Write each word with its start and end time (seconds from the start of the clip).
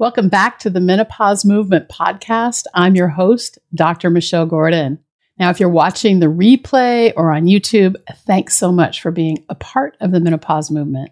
Welcome 0.00 0.28
back 0.28 0.60
to 0.60 0.70
the 0.70 0.78
Menopause 0.78 1.44
Movement 1.44 1.88
podcast. 1.88 2.66
I'm 2.72 2.94
your 2.94 3.08
host, 3.08 3.58
Dr. 3.74 4.10
Michelle 4.10 4.46
Gordon. 4.46 5.00
Now, 5.40 5.50
if 5.50 5.58
you're 5.58 5.68
watching 5.68 6.20
the 6.20 6.26
replay 6.26 7.12
or 7.16 7.32
on 7.32 7.46
YouTube, 7.46 7.96
thanks 8.18 8.56
so 8.56 8.70
much 8.70 9.02
for 9.02 9.10
being 9.10 9.44
a 9.48 9.56
part 9.56 9.96
of 10.00 10.12
the 10.12 10.20
menopause 10.20 10.70
movement. 10.70 11.10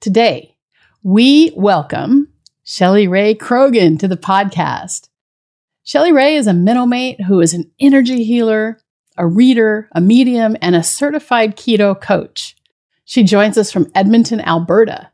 Today, 0.00 0.58
we 1.02 1.54
welcome 1.56 2.28
Shelley 2.64 3.08
Rae 3.08 3.34
Krogen 3.34 3.98
to 4.00 4.08
the 4.08 4.18
podcast. 4.18 5.08
Shelley 5.82 6.12
Rae 6.12 6.36
is 6.36 6.46
a 6.46 6.52
mate 6.52 7.18
who 7.22 7.40
is 7.40 7.54
an 7.54 7.70
energy 7.80 8.24
healer, 8.24 8.78
a 9.16 9.26
reader, 9.26 9.88
a 9.92 10.02
medium, 10.02 10.54
and 10.60 10.76
a 10.76 10.82
certified 10.82 11.56
keto 11.56 11.98
coach. 11.98 12.56
She 13.06 13.22
joins 13.22 13.56
us 13.56 13.72
from 13.72 13.90
Edmonton, 13.94 14.42
Alberta. 14.42 15.11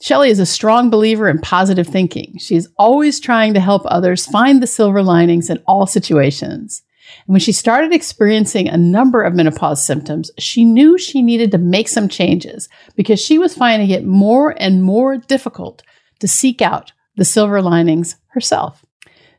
Shelley 0.00 0.30
is 0.30 0.38
a 0.38 0.46
strong 0.46 0.90
believer 0.90 1.28
in 1.28 1.40
positive 1.40 1.86
thinking. 1.86 2.38
She 2.38 2.54
is 2.54 2.68
always 2.78 3.18
trying 3.18 3.54
to 3.54 3.60
help 3.60 3.82
others 3.86 4.26
find 4.26 4.62
the 4.62 4.66
silver 4.66 5.02
linings 5.02 5.50
in 5.50 5.60
all 5.66 5.86
situations. 5.86 6.82
And 7.26 7.32
when 7.32 7.40
she 7.40 7.52
started 7.52 7.92
experiencing 7.92 8.68
a 8.68 8.76
number 8.76 9.22
of 9.22 9.34
menopause 9.34 9.84
symptoms, 9.84 10.30
she 10.38 10.64
knew 10.64 10.98
she 10.98 11.20
needed 11.20 11.50
to 11.50 11.58
make 11.58 11.88
some 11.88 12.08
changes 12.08 12.68
because 12.94 13.20
she 13.20 13.38
was 13.38 13.56
finding 13.56 13.90
it 13.90 14.04
more 14.04 14.54
and 14.62 14.84
more 14.84 15.16
difficult 15.16 15.82
to 16.20 16.28
seek 16.28 16.62
out 16.62 16.92
the 17.16 17.24
silver 17.24 17.60
linings 17.60 18.16
herself. 18.28 18.84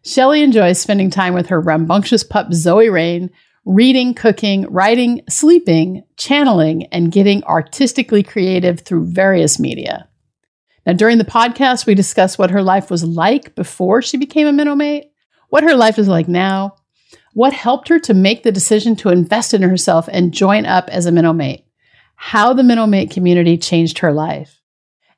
Shelley 0.04 0.44
enjoys 0.44 0.80
spending 0.80 1.10
time 1.10 1.34
with 1.34 1.48
her 1.48 1.62
rambunctious 1.62 2.24
pup 2.24 2.54
Zoe 2.54 2.90
Rain, 2.90 3.30
reading, 3.64 4.14
cooking, 4.14 4.66
writing, 4.70 5.22
sleeping, 5.30 6.04
channeling, 6.18 6.86
and 6.88 7.12
getting 7.12 7.44
artistically 7.46 8.24
creative 8.24 8.82
through 8.82 9.06
various 9.06 9.58
media. 9.58 10.09
Now, 10.86 10.94
during 10.94 11.18
the 11.18 11.26
podcast, 11.26 11.86
we 11.86 11.96
discuss 11.96 12.38
what 12.38 12.52
her 12.52 12.64
life 12.64 12.90
was 12.90 13.04
like 13.04 13.56
before 13.56 14.02
she 14.02 14.18
became 14.18 14.48
a 14.48 14.52
Menomate, 14.52 15.10
what 15.50 15.64
her 15.64 15.76
life 15.76 16.00
is 16.00 16.08
like 16.08 16.28
now, 16.28 16.76
what 17.34 17.54
helped 17.54 17.88
her 17.90 18.00
to 18.00 18.14
make 18.14 18.44
the 18.44 18.52
decision 18.52 18.96
to 18.98 19.10
invest 19.10 19.54
in 19.54 19.62
herself 19.62 20.10
and 20.12 20.34
join 20.34 20.66
up 20.66 20.90
as 20.90 21.06
a 21.06 21.12
Menomate, 21.12 21.64
how 22.16 22.54
the 22.54 22.64
Menomate 22.64 23.12
community 23.12 23.58
changed 23.58 24.00
her 24.00 24.12
life. 24.12 24.60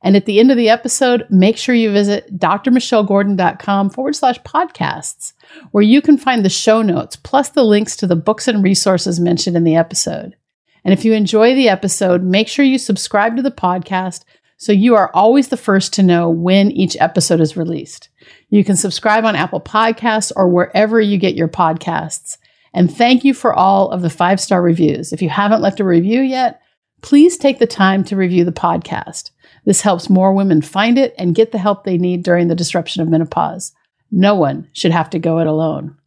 And 0.04 0.16
at 0.16 0.26
the 0.26 0.40
end 0.40 0.50
of 0.50 0.58
the 0.58 0.70
episode, 0.70 1.28
make 1.30 1.58
sure 1.58 1.76
you 1.76 1.92
visit 1.92 2.38
drmichellegordon.com 2.38 3.92
forward 3.92 4.16
slash 4.16 4.40
podcasts, 4.42 5.34
where 5.72 5.84
you 5.84 6.02
can 6.02 6.18
find 6.18 6.44
the 6.44 6.50
show 6.50 6.82
notes 6.82 7.16
plus 7.16 7.50
the 7.50 7.64
links 7.64 7.96
to 7.98 8.08
the 8.08 8.16
books 8.16 8.48
and 8.48 8.64
resources 8.64 9.20
mentioned 9.20 9.56
in 9.56 9.64
the 9.64 9.76
episode. 9.76 10.36
And 10.84 10.92
if 10.94 11.06
you 11.06 11.14
enjoy 11.14 11.54
the 11.54 11.70
episode, 11.70 12.24
make 12.24 12.48
sure 12.48 12.66
you 12.66 12.80
subscribe 12.80 13.36
to 13.36 13.44
the 13.44 13.52
podcast 13.52 14.24
so 14.62 14.72
you 14.72 14.94
are 14.94 15.10
always 15.16 15.48
the 15.48 15.58
first 15.58 15.92
to 15.92 16.04
know 16.04 16.30
when 16.30 16.70
each 16.70 16.96
episode 17.00 17.42
is 17.42 17.58
released. 17.58 18.10
You 18.50 18.64
can 18.64 18.76
subscribe 18.76 19.26
on 19.26 19.36
Apple 19.36 19.60
Podcasts 19.60 20.32
or 20.36 20.48
wherever 20.48 21.02
you 21.02 21.18
get 21.18 21.34
your 21.34 21.48
podcasts. 21.48 22.38
And 22.72 22.96
thank 22.96 23.24
you 23.24 23.34
for 23.34 23.56
all 23.56 23.90
of 23.90 24.04
the 24.04 24.10
five 24.12 24.40
star 24.40 24.62
reviews. 24.62 25.14
If 25.14 25.24
you 25.24 25.30
haven't 25.30 25.64
left 25.64 25.80
a 25.80 25.84
review 25.84 26.22
yet, 26.22 26.62
please 27.02 27.38
take 27.38 27.58
the 27.58 27.66
time 27.66 28.04
to 28.04 28.16
review 28.16 28.46
the 28.46 28.52
podcast. 28.52 29.32
This 29.66 29.82
helps 29.82 30.12
more 30.12 30.32
women 30.32 30.62
find 30.62 31.00
it 31.00 31.16
and 31.18 31.34
get 31.34 31.52
the 31.52 31.58
help 31.58 31.84
they 31.84 31.98
need 31.98 32.22
during 32.22 32.48
the 32.48 32.54
disruption 32.54 33.02
of 33.02 33.10
menopause. 33.10 33.74
No 34.12 34.36
one 34.36 34.70
should 34.74 34.92
have 34.92 35.10
to 35.10 35.18
go 35.18 35.40
it 35.40 35.48
alone. 35.48 35.98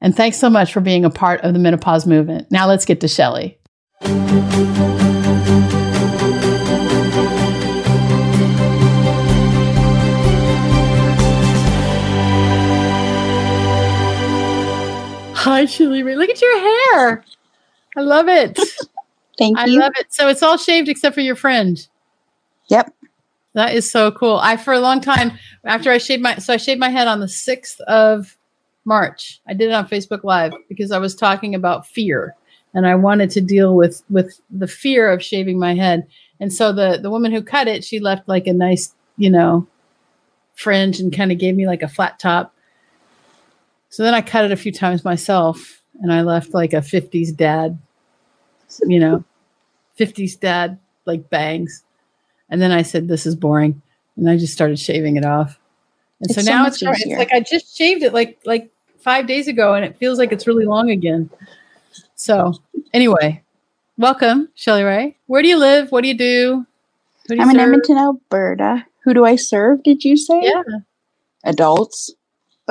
And 0.00 0.14
thanks 0.14 0.36
so 0.36 0.48
much 0.48 0.72
for 0.72 0.80
being 0.80 1.04
a 1.04 1.10
part 1.10 1.40
of 1.40 1.54
the 1.54 1.58
menopause 1.58 2.06
movement. 2.06 2.52
Now 2.52 2.68
let's 2.68 2.84
get 2.84 3.00
to 3.00 3.08
Shelley. 3.08 3.58
Rae. 15.60 16.16
Look 16.16 16.30
at 16.30 16.40
your 16.40 16.58
hair. 16.58 17.24
I 17.96 18.00
love 18.00 18.28
it. 18.28 18.58
Thank 19.38 19.58
I 19.58 19.66
you. 19.66 19.80
I 19.80 19.84
love 19.84 19.92
it. 19.98 20.12
So 20.12 20.28
it's 20.28 20.42
all 20.42 20.58
shaved 20.58 20.88
except 20.88 21.14
for 21.14 21.22
your 21.22 21.36
fringe. 21.36 21.88
Yep. 22.68 22.94
That 23.54 23.74
is 23.74 23.90
so 23.90 24.12
cool. 24.12 24.36
I 24.36 24.56
for 24.56 24.72
a 24.72 24.80
long 24.80 25.00
time 25.00 25.32
after 25.64 25.90
I 25.90 25.98
shaved 25.98 26.22
my 26.22 26.36
so 26.36 26.54
I 26.54 26.56
shaved 26.56 26.78
my 26.78 26.90
head 26.90 27.08
on 27.08 27.20
the 27.20 27.26
6th 27.26 27.80
of 27.80 28.36
March. 28.84 29.40
I 29.46 29.54
did 29.54 29.70
it 29.70 29.74
on 29.74 29.88
Facebook 29.88 30.24
Live 30.24 30.52
because 30.68 30.92
I 30.92 30.98
was 30.98 31.14
talking 31.14 31.54
about 31.54 31.86
fear 31.86 32.36
and 32.74 32.86
I 32.86 32.94
wanted 32.94 33.30
to 33.30 33.40
deal 33.40 33.74
with 33.74 34.02
with 34.08 34.40
the 34.50 34.68
fear 34.68 35.10
of 35.10 35.22
shaving 35.22 35.58
my 35.58 35.74
head. 35.74 36.06
And 36.38 36.52
so 36.52 36.72
the 36.72 36.98
the 37.02 37.10
woman 37.10 37.32
who 37.32 37.42
cut 37.42 37.66
it, 37.66 37.84
she 37.84 37.98
left 37.98 38.28
like 38.28 38.46
a 38.46 38.52
nice, 38.52 38.94
you 39.16 39.30
know, 39.30 39.66
fringe 40.54 41.00
and 41.00 41.12
kind 41.12 41.32
of 41.32 41.38
gave 41.38 41.56
me 41.56 41.66
like 41.66 41.82
a 41.82 41.88
flat 41.88 42.18
top. 42.18 42.54
So 43.90 44.04
then 44.04 44.14
I 44.14 44.22
cut 44.22 44.44
it 44.44 44.52
a 44.52 44.56
few 44.56 44.72
times 44.72 45.04
myself 45.04 45.82
and 46.00 46.12
I 46.12 46.22
left 46.22 46.54
like 46.54 46.72
a 46.72 46.76
50s 46.76 47.34
dad, 47.36 47.78
you 48.86 48.98
know, 48.98 49.24
50s 49.98 50.38
dad 50.38 50.78
like 51.06 51.28
bangs. 51.28 51.82
And 52.48 52.62
then 52.62 52.72
I 52.72 52.82
said, 52.82 53.08
this 53.08 53.26
is 53.26 53.34
boring. 53.34 53.82
And 54.16 54.30
I 54.30 54.36
just 54.36 54.52
started 54.52 54.78
shaving 54.78 55.16
it 55.16 55.24
off. 55.24 55.58
And 56.20 56.30
so 56.30 56.38
It's 56.38 56.46
so 56.46 56.52
now 56.52 56.62
much 56.62 56.82
it's, 56.82 57.04
it's 57.04 57.18
like 57.18 57.32
I 57.32 57.40
just 57.40 57.76
shaved 57.76 58.02
it 58.02 58.12
like 58.12 58.38
like 58.44 58.70
five 58.98 59.26
days 59.26 59.48
ago 59.48 59.74
and 59.74 59.84
it 59.84 59.96
feels 59.96 60.18
like 60.18 60.32
it's 60.32 60.46
really 60.46 60.66
long 60.66 60.90
again. 60.90 61.30
So 62.14 62.54
anyway, 62.92 63.42
welcome, 63.96 64.50
Shelley 64.54 64.82
Rae. 64.82 65.16
Where 65.26 65.42
do 65.42 65.48
you 65.48 65.56
live? 65.58 65.90
What 65.90 66.02
do 66.02 66.08
you 66.08 66.16
do? 66.16 66.66
Do 67.26 67.34
you 67.34 67.42
I'm 67.42 67.50
in? 67.50 67.58
Edmonton, 67.58 67.96
Alberta. 67.96 68.86
Who 69.04 69.14
do 69.14 69.24
I 69.24 69.36
serve? 69.36 69.82
Did 69.82 70.04
you 70.04 70.16
say? 70.16 70.42
Yeah. 70.42 70.62
Adults. 71.44 72.10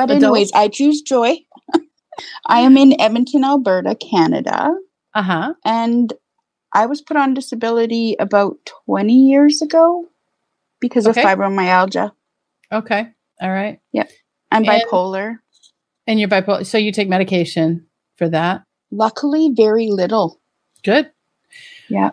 But 0.07 0.11
Adults. 0.11 0.23
anyways, 0.23 0.51
I 0.53 0.67
choose 0.69 1.01
joy. 1.01 1.37
I 2.47 2.59
am 2.61 2.77
in 2.77 2.99
Edmonton, 2.99 3.43
Alberta, 3.43 3.95
Canada, 3.95 4.73
Uh-huh. 5.13 5.53
and 5.65 6.13
I 6.73 6.85
was 6.85 7.01
put 7.01 7.17
on 7.17 7.33
disability 7.33 8.15
about 8.19 8.57
20 8.85 9.13
years 9.13 9.61
ago 9.61 10.05
because 10.79 11.07
Okay. 11.07 11.21
of 11.21 11.27
fibromyalgia. 11.27 12.11
Okay. 12.71 13.07
All 13.41 13.49
right. 13.51 13.79
Yep. 13.93 14.09
I'm 14.51 14.63
And- 14.67 14.83
bipolar. 14.83 15.37
And 16.07 16.19
you're 16.19 16.29
bipolar. 16.29 16.65
So 16.65 16.77
you 16.77 16.91
take 16.91 17.09
medication 17.09 17.85
for 18.17 18.29
that. 18.29 18.63
Luckily, 18.91 19.49
very 19.53 19.87
little. 19.89 20.39
Good. 20.83 21.11
Yeah. 21.89 22.11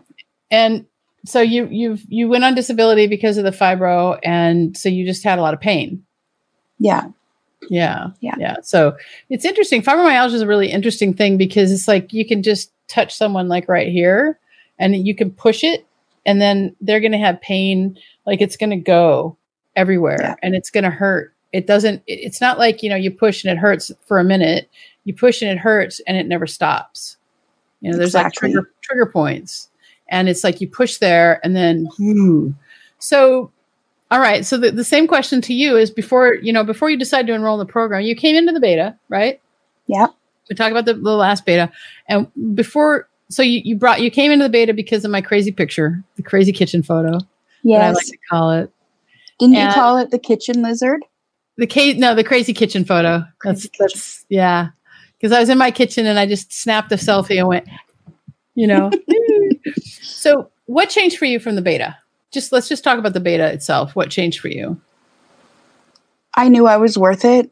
And 0.50 0.86
so 1.24 1.40
you 1.40 1.66
you've 1.70 2.02
you 2.08 2.28
went 2.28 2.44
on 2.44 2.54
disability 2.54 3.06
because 3.06 3.38
of 3.38 3.44
the 3.44 3.50
fibro, 3.50 4.18
and 4.22 4.76
so 4.76 4.88
you 4.88 5.04
just 5.06 5.24
had 5.24 5.38
a 5.38 5.42
lot 5.42 5.54
of 5.54 5.60
pain. 5.60 6.04
Yeah. 6.78 7.08
Yeah. 7.70 8.08
Yeah. 8.20 8.34
Yeah. 8.38 8.56
So 8.62 8.96
it's 9.30 9.44
interesting. 9.44 9.82
Fibromyalgia 9.82 10.34
is 10.34 10.42
a 10.42 10.46
really 10.46 10.70
interesting 10.70 11.14
thing 11.14 11.36
because 11.36 11.72
it's 11.72 11.88
like 11.88 12.12
you 12.12 12.26
can 12.26 12.42
just 12.42 12.72
touch 12.88 13.14
someone 13.14 13.48
like 13.48 13.68
right 13.68 13.88
here 13.88 14.38
and 14.78 15.06
you 15.06 15.14
can 15.14 15.30
push 15.30 15.64
it 15.64 15.86
and 16.24 16.40
then 16.40 16.74
they're 16.80 17.00
going 17.00 17.12
to 17.12 17.18
have 17.18 17.40
pain. 17.40 17.98
Like 18.26 18.40
it's 18.40 18.56
going 18.56 18.70
to 18.70 18.76
go 18.76 19.36
everywhere 19.74 20.18
Yeah. 20.20 20.34
and 20.42 20.54
it's 20.54 20.70
going 20.70 20.84
to 20.84 20.90
hurt. 20.90 21.34
It 21.52 21.66
doesn't, 21.66 22.02
it- 22.06 22.20
it's 22.20 22.40
not 22.40 22.58
like, 22.58 22.82
you 22.82 22.90
know, 22.90 22.96
you 22.96 23.10
push 23.10 23.44
and 23.44 23.52
it 23.56 23.60
hurts 23.60 23.90
for 24.06 24.18
a 24.18 24.24
minute. 24.24 24.68
You 25.04 25.14
push 25.14 25.42
and 25.42 25.50
it 25.50 25.58
hurts 25.58 26.00
and 26.06 26.16
it 26.16 26.26
never 26.26 26.46
stops. 26.46 27.16
You 27.80 27.90
know, 27.90 27.96
there's 27.98 28.10
Exactly. 28.10 28.48
like 28.48 28.54
trigger, 28.54 28.70
trigger 28.82 29.06
points 29.06 29.68
and 30.08 30.28
it's 30.28 30.42
like 30.44 30.60
you 30.60 30.68
push 30.68 30.98
there 30.98 31.40
and 31.44 31.54
then, 31.56 31.88
whoo. 31.98 32.54
so 32.98 33.50
all 34.10 34.20
right. 34.20 34.44
So 34.46 34.56
the, 34.56 34.70
the 34.70 34.84
same 34.84 35.06
question 35.06 35.40
to 35.42 35.54
you 35.54 35.76
is 35.76 35.90
before, 35.90 36.34
you 36.34 36.52
know, 36.52 36.62
before 36.64 36.90
you 36.90 36.96
decide 36.96 37.26
to 37.26 37.32
enroll 37.32 37.60
in 37.60 37.66
the 37.66 37.70
program, 37.70 38.02
you 38.02 38.14
came 38.14 38.36
into 38.36 38.52
the 38.52 38.60
beta, 38.60 38.96
right? 39.08 39.40
Yeah. 39.86 40.06
We 40.48 40.54
talked 40.54 40.70
about 40.70 40.84
the, 40.84 40.94
the 40.94 41.10
last 41.16 41.44
beta. 41.44 41.72
And 42.08 42.28
before, 42.54 43.08
so 43.28 43.42
you, 43.42 43.60
you 43.64 43.76
brought, 43.76 44.00
you 44.00 44.10
came 44.10 44.30
into 44.30 44.44
the 44.44 44.48
beta 44.48 44.72
because 44.72 45.04
of 45.04 45.10
my 45.10 45.20
crazy 45.20 45.50
picture, 45.50 46.04
the 46.14 46.22
crazy 46.22 46.52
kitchen 46.52 46.82
photo, 46.82 47.12
that 47.18 47.18
I 47.18 47.26
Yes. 47.62 47.94
like 47.96 48.06
to 48.06 48.18
call 48.30 48.50
it. 48.52 48.70
Didn't 49.40 49.56
and- 49.56 49.68
you 49.68 49.74
call 49.74 49.96
it 49.98 50.10
the 50.10 50.18
kitchen 50.18 50.62
lizard? 50.62 51.02
The 51.58 51.66
case, 51.66 51.96
no, 51.98 52.14
the 52.14 52.22
crazy 52.22 52.52
kitchen 52.52 52.84
photo. 52.84 53.24
That's, 53.42 53.62
kitchen. 53.62 53.76
that's, 53.80 54.24
yeah. 54.28 54.68
Because 55.18 55.32
I 55.32 55.40
was 55.40 55.48
in 55.48 55.56
my 55.56 55.70
kitchen 55.70 56.04
and 56.06 56.18
I 56.18 56.26
just 56.26 56.52
snapped 56.52 56.92
a 56.92 56.96
selfie 56.96 57.38
and 57.38 57.48
went, 57.48 57.66
you 58.54 58.66
know. 58.66 58.90
so 59.82 60.50
what 60.66 60.90
changed 60.90 61.16
for 61.16 61.24
you 61.24 61.40
from 61.40 61.54
the 61.56 61.62
beta? 61.62 61.96
Just 62.32 62.52
let's 62.52 62.68
just 62.68 62.84
talk 62.84 62.98
about 62.98 63.12
the 63.12 63.20
beta 63.20 63.46
itself. 63.52 63.94
What 63.96 64.10
changed 64.10 64.40
for 64.40 64.48
you? 64.48 64.80
I 66.34 66.48
knew 66.48 66.66
I 66.66 66.76
was 66.76 66.98
worth 66.98 67.24
it. 67.24 67.50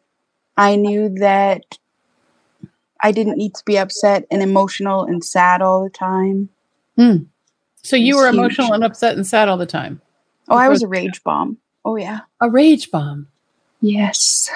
I 0.57 0.77
knew 0.77 1.09
that 1.21 1.63
I 3.01 3.13
didn't 3.13 3.37
need 3.39 3.55
to 3.55 3.65
be 3.65 3.79
upset 3.79 4.27
and 4.31 4.43
emotional 4.43 5.05
and 5.05 5.25
sad 5.25 5.63
all 5.63 5.85
the 5.85 5.91
time. 5.91 6.49
So 7.83 7.97
you 7.97 8.17
were 8.17 8.27
huge. 8.27 8.35
emotional 8.35 8.73
and 8.73 8.85
upset 8.85 9.17
and 9.17 9.27
sad 9.27 9.49
all 9.49 9.57
the 9.57 9.67
time. 9.67 10.01
Oh, 10.49 10.57
I 10.57 10.69
was 10.69 10.83
a 10.83 10.89
rage 10.89 11.23
bomb. 11.23 11.59
Oh, 11.85 11.97
yeah. 11.97 12.21
A 12.41 12.49
rage 12.51 12.91
bomb. 12.91 13.27
Yes. 13.81 14.51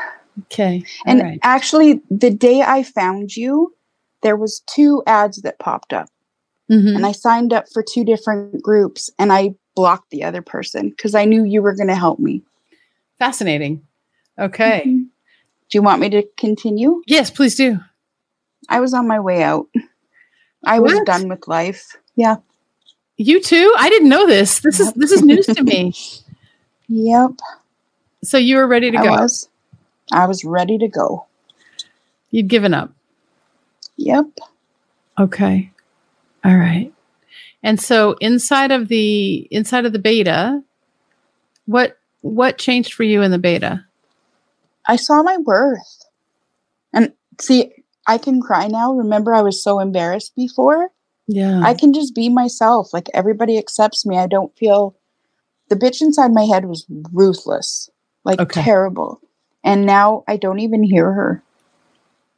Okay. 0.44 0.84
And 1.04 1.20
all 1.20 1.26
right. 1.26 1.38
actually, 1.42 2.00
the 2.10 2.30
day 2.30 2.62
I 2.62 2.82
found 2.82 3.36
you, 3.36 3.74
there 4.22 4.36
was 4.36 4.60
two 4.66 5.02
ads 5.06 5.42
that 5.42 5.58
popped 5.58 5.92
up, 5.92 6.08
Mhm. 6.70 6.96
and 6.96 7.06
I 7.06 7.12
signed 7.12 7.52
up 7.52 7.66
for 7.72 7.82
two 7.82 8.04
different 8.04 8.62
groups, 8.62 9.10
and 9.18 9.32
I 9.32 9.54
blocked 9.78 10.10
the 10.10 10.24
other 10.24 10.42
person 10.42 10.90
because 10.90 11.14
I 11.14 11.24
knew 11.24 11.44
you 11.44 11.62
were 11.62 11.72
going 11.76 11.86
to 11.86 11.94
help 11.94 12.18
me. 12.18 12.42
Fascinating. 13.20 13.86
Okay. 14.36 14.82
Mhm. 14.84 15.06
Do 15.70 15.78
you 15.78 15.82
want 15.82 16.00
me 16.00 16.10
to 16.10 16.24
continue? 16.36 17.00
Yes, 17.06 17.30
please 17.30 17.54
do. 17.54 17.78
I 18.68 18.80
was 18.80 18.92
on 18.92 19.06
my 19.06 19.20
way 19.20 19.44
out. 19.44 19.68
I 20.64 20.80
was 20.80 20.98
done 21.06 21.28
with 21.28 21.46
life. 21.46 21.96
Yeah. 22.16 22.38
You 23.18 23.40
too? 23.40 23.72
I 23.78 23.88
didn't 23.88 24.08
know 24.08 24.26
this. 24.26 24.58
This 24.60 24.80
is 24.80 24.92
this 24.94 25.12
is 25.12 25.22
news 25.22 25.46
to 25.46 25.62
me. 25.62 25.94
Yep. 26.90 27.32
So 28.24 28.38
you 28.38 28.56
were 28.56 28.66
ready 28.66 28.90
to 28.90 28.98
I 28.98 29.04
go. 29.04 29.10
was. 29.10 29.48
I 30.10 30.24
was 30.26 30.42
ready 30.42 30.78
to 30.78 30.88
go. 30.88 31.26
You'd 32.30 32.48
given 32.48 32.72
up. 32.72 32.90
Yep. 33.98 34.24
Okay. 35.18 35.70
All 36.46 36.56
right. 36.56 36.90
And 37.62 37.80
so 37.80 38.16
inside 38.20 38.70
of 38.70 38.88
the 38.88 39.48
inside 39.50 39.84
of 39.84 39.92
the 39.92 39.98
beta, 39.98 40.62
what 41.66 41.98
what 42.20 42.58
changed 42.58 42.94
for 42.94 43.02
you 43.02 43.22
in 43.22 43.30
the 43.30 43.38
beta? 43.38 43.84
I 44.86 44.96
saw 44.96 45.22
my 45.22 45.36
worth. 45.38 46.04
And 46.92 47.12
see, 47.40 47.72
I 48.06 48.18
can 48.18 48.40
cry 48.40 48.68
now. 48.68 48.94
Remember, 48.94 49.34
I 49.34 49.42
was 49.42 49.62
so 49.62 49.80
embarrassed 49.80 50.34
before. 50.34 50.90
Yeah. 51.26 51.60
I 51.62 51.74
can 51.74 51.92
just 51.92 52.14
be 52.14 52.28
myself. 52.30 52.92
Like 52.94 53.08
everybody 53.12 53.58
accepts 53.58 54.06
me. 54.06 54.18
I 54.18 54.26
don't 54.26 54.56
feel 54.56 54.96
the 55.68 55.76
bitch 55.76 56.00
inside 56.00 56.32
my 56.32 56.44
head 56.44 56.64
was 56.64 56.86
ruthless, 57.12 57.90
like 58.24 58.40
Okay. 58.40 58.62
terrible. 58.62 59.20
And 59.62 59.84
now 59.84 60.24
I 60.26 60.38
don't 60.38 60.60
even 60.60 60.82
hear 60.82 61.12
her. 61.12 61.42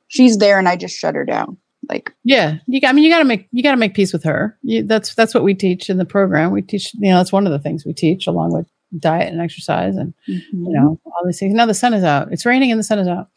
She's 0.08 0.38
there 0.38 0.58
and 0.58 0.68
I 0.68 0.74
just 0.74 0.96
shut 0.96 1.14
her 1.14 1.24
down. 1.24 1.58
Like, 1.90 2.12
yeah. 2.24 2.58
You 2.68 2.80
got, 2.80 2.90
I 2.90 2.92
mean 2.92 3.04
you 3.04 3.10
got 3.10 3.18
to 3.18 3.24
make 3.24 3.48
you 3.50 3.62
got 3.62 3.72
to 3.72 3.76
make 3.76 3.94
peace 3.94 4.12
with 4.12 4.22
her. 4.24 4.56
You, 4.62 4.84
that's 4.84 5.14
that's 5.14 5.34
what 5.34 5.42
we 5.42 5.54
teach 5.54 5.90
in 5.90 5.96
the 5.98 6.04
program. 6.04 6.52
We 6.52 6.62
teach, 6.62 6.94
you 6.94 7.10
know, 7.10 7.16
that's 7.16 7.32
one 7.32 7.46
of 7.46 7.52
the 7.52 7.58
things 7.58 7.84
we 7.84 7.92
teach 7.92 8.26
along 8.28 8.52
with 8.52 8.68
diet 8.98 9.32
and 9.32 9.40
exercise 9.40 9.96
and 9.96 10.14
you 10.26 10.40
know, 10.52 11.00
all 11.04 11.26
these 11.26 11.38
things. 11.40 11.54
Now 11.54 11.66
the 11.66 11.74
sun 11.74 11.94
is 11.94 12.04
out. 12.04 12.32
It's 12.32 12.46
raining 12.46 12.70
and 12.70 12.78
the 12.78 12.84
sun 12.84 13.00
is 13.00 13.08
out. 13.08 13.28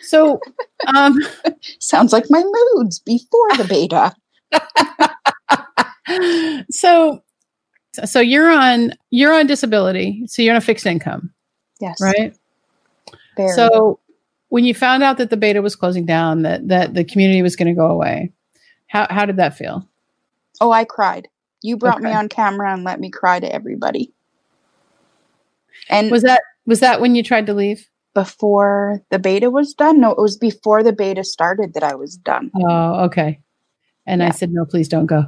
So, 0.00 0.40
um 0.94 1.16
sounds 1.80 2.12
like 2.12 2.24
my 2.28 2.42
moods 2.74 2.98
before 2.98 3.56
the 3.56 3.64
beta. 3.64 4.12
so 6.70 7.22
so 8.04 8.20
you're 8.20 8.50
on 8.50 8.92
you're 9.10 9.32
on 9.32 9.46
disability 9.46 10.22
so 10.26 10.42
you're 10.42 10.52
on 10.54 10.58
a 10.58 10.60
fixed 10.60 10.86
income 10.86 11.32
Yes. 11.80 12.00
right 12.00 12.34
Very. 13.36 13.48
so 13.50 13.98
when 14.52 14.64
you 14.64 14.74
found 14.74 15.02
out 15.02 15.16
that 15.16 15.30
the 15.30 15.36
beta 15.38 15.62
was 15.62 15.74
closing 15.74 16.04
down 16.04 16.42
that 16.42 16.68
that 16.68 16.92
the 16.92 17.04
community 17.04 17.40
was 17.40 17.56
going 17.56 17.68
to 17.68 17.74
go 17.74 17.86
away 17.86 18.30
how 18.88 19.06
how 19.08 19.24
did 19.24 19.36
that 19.36 19.56
feel 19.56 19.88
oh, 20.60 20.70
I 20.70 20.84
cried. 20.84 21.28
You 21.62 21.76
brought 21.76 22.02
me 22.02 22.12
on 22.12 22.28
camera 22.28 22.72
and 22.72 22.84
let 22.84 23.00
me 23.00 23.10
cry 23.10 23.40
to 23.40 23.52
everybody. 23.52 24.12
And 25.88 26.10
was 26.10 26.22
that 26.22 26.42
was 26.66 26.80
that 26.80 27.00
when 27.00 27.14
you 27.14 27.22
tried 27.22 27.46
to 27.46 27.54
leave 27.54 27.88
before 28.14 29.02
the 29.10 29.18
beta 29.18 29.50
was 29.50 29.74
done? 29.74 30.00
No, 30.00 30.10
it 30.10 30.18
was 30.18 30.36
before 30.36 30.82
the 30.82 30.92
beta 30.92 31.24
started 31.24 31.74
that 31.74 31.82
I 31.82 31.94
was 31.94 32.16
done. 32.16 32.50
oh 32.54 33.04
okay 33.06 33.40
and 34.06 34.22
i 34.22 34.30
said 34.30 34.52
no 34.52 34.64
please 34.64 34.88
don't 34.88 35.06
go 35.06 35.24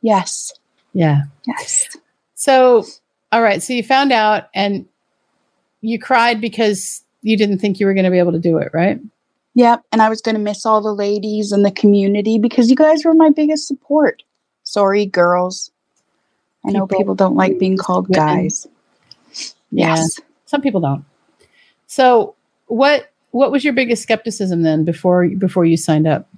Yes. 0.00 0.52
yeah 0.92 1.22
Yes. 1.46 1.88
so 2.34 2.84
all 3.32 3.42
right 3.42 3.62
so 3.62 3.72
you 3.72 3.82
found 3.82 4.12
out 4.12 4.48
and 4.54 4.86
you 5.80 5.98
cried 5.98 6.40
because 6.40 7.02
you 7.22 7.36
didn't 7.36 7.58
think 7.58 7.78
you 7.80 7.86
were 7.86 7.94
going 7.94 8.04
to 8.04 8.10
be 8.10 8.18
able 8.18 8.32
to 8.32 8.38
do 8.38 8.58
it 8.58 8.70
right 8.72 9.00
Yep. 9.54 9.82
And 9.90 10.00
I 10.02 10.08
was 10.08 10.20
going 10.20 10.36
to 10.36 10.40
miss 10.40 10.64
all 10.64 10.80
the 10.80 10.94
ladies 10.94 11.50
in 11.50 11.64
the 11.64 11.72
community 11.72 12.38
because 12.38 12.70
you 12.70 12.76
guys 12.76 13.04
were 13.04 13.14
my 13.14 13.28
biggest 13.28 13.66
support. 13.66 14.22
Sorry, 14.62 15.04
girls. 15.04 15.72
I 16.64 16.70
know 16.70 16.86
People- 16.86 16.98
people 16.98 17.14
don't 17.16 17.34
like 17.34 17.58
being 17.58 17.76
called 17.76 18.06
guys. 18.12 18.68
Yeah. 19.70 19.96
Yes. 19.96 20.20
some 20.46 20.60
people 20.62 20.80
don't 20.80 21.04
so 21.86 22.34
what 22.66 23.10
what 23.32 23.50
was 23.50 23.64
your 23.64 23.72
biggest 23.72 24.02
skepticism 24.02 24.62
then 24.62 24.84
before 24.84 25.28
before 25.28 25.64
you 25.64 25.76
signed 25.76 26.06
up 26.06 26.28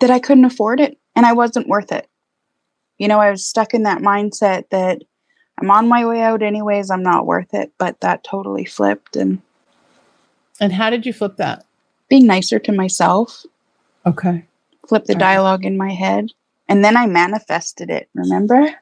That 0.00 0.10
I 0.10 0.20
couldn't 0.20 0.44
afford 0.44 0.78
it 0.80 0.96
and 1.16 1.26
I 1.26 1.32
wasn't 1.32 1.68
worth 1.68 1.90
it. 1.92 2.08
You 2.98 3.08
know, 3.08 3.18
I 3.18 3.30
was 3.30 3.44
stuck 3.44 3.74
in 3.74 3.82
that 3.82 4.02
mindset 4.02 4.68
that 4.70 5.02
I'm 5.60 5.70
on 5.70 5.88
my 5.88 6.04
way 6.06 6.20
out 6.22 6.42
anyways, 6.42 6.90
I'm 6.90 7.02
not 7.02 7.26
worth 7.26 7.52
it. 7.54 7.72
But 7.76 8.00
that 8.00 8.22
totally 8.24 8.64
flipped 8.64 9.16
and 9.16 9.42
and 10.60 10.72
how 10.72 10.90
did 10.90 11.06
you 11.06 11.12
flip 11.12 11.36
that 11.36 11.64
being 12.08 12.26
nicer 12.26 12.58
to 12.58 12.72
myself, 12.72 13.44
okay 14.06 14.44
flip 14.88 15.04
the 15.04 15.12
Right. 15.14 15.20
dialogue 15.20 15.64
in 15.64 15.76
my 15.76 15.92
head. 15.92 16.30
And 16.68 16.84
then 16.84 16.96
I 16.96 17.06
manifested 17.06 17.90
it, 17.90 18.08
remember? 18.14 18.74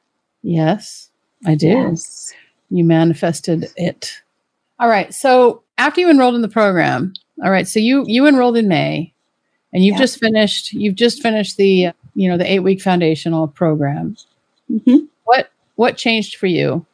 yes 0.43 1.11
i 1.47 1.55
did 1.57 1.73
Yes. 1.77 2.33
you 2.71 2.85
manifested 2.85 3.67
it 3.77 4.23
all 4.79 4.89
right 4.89 5.13
so 5.13 5.63
after 5.79 6.01
you 6.01 6.09
enrolled 6.09 6.37
in 6.37 6.43
the 6.43 6.49
program 6.49 7.13
all 7.45 7.51
right 7.51 7.67
so 7.67 7.81
you 7.81 8.05
you 8.07 8.25
enrolled 8.27 8.57
in 8.57 8.69
may 8.69 9.13
and 9.73 9.85
you've 9.85 9.95
Yeah. 9.95 9.99
just 9.99 10.21
finished 10.21 10.73
you've 10.73 10.95
just 10.95 11.21
finished 11.23 11.57
the 11.57 11.91
you 12.15 12.29
know 12.31 12.39
the 12.39 12.51
eight 12.51 12.61
week 12.61 12.81
foundational 12.81 13.49
program 13.49 14.17
hmm 14.85 14.97
what 15.25 15.51
what 15.75 15.97
changed 15.97 16.37
for 16.37 16.47
you 16.47 16.87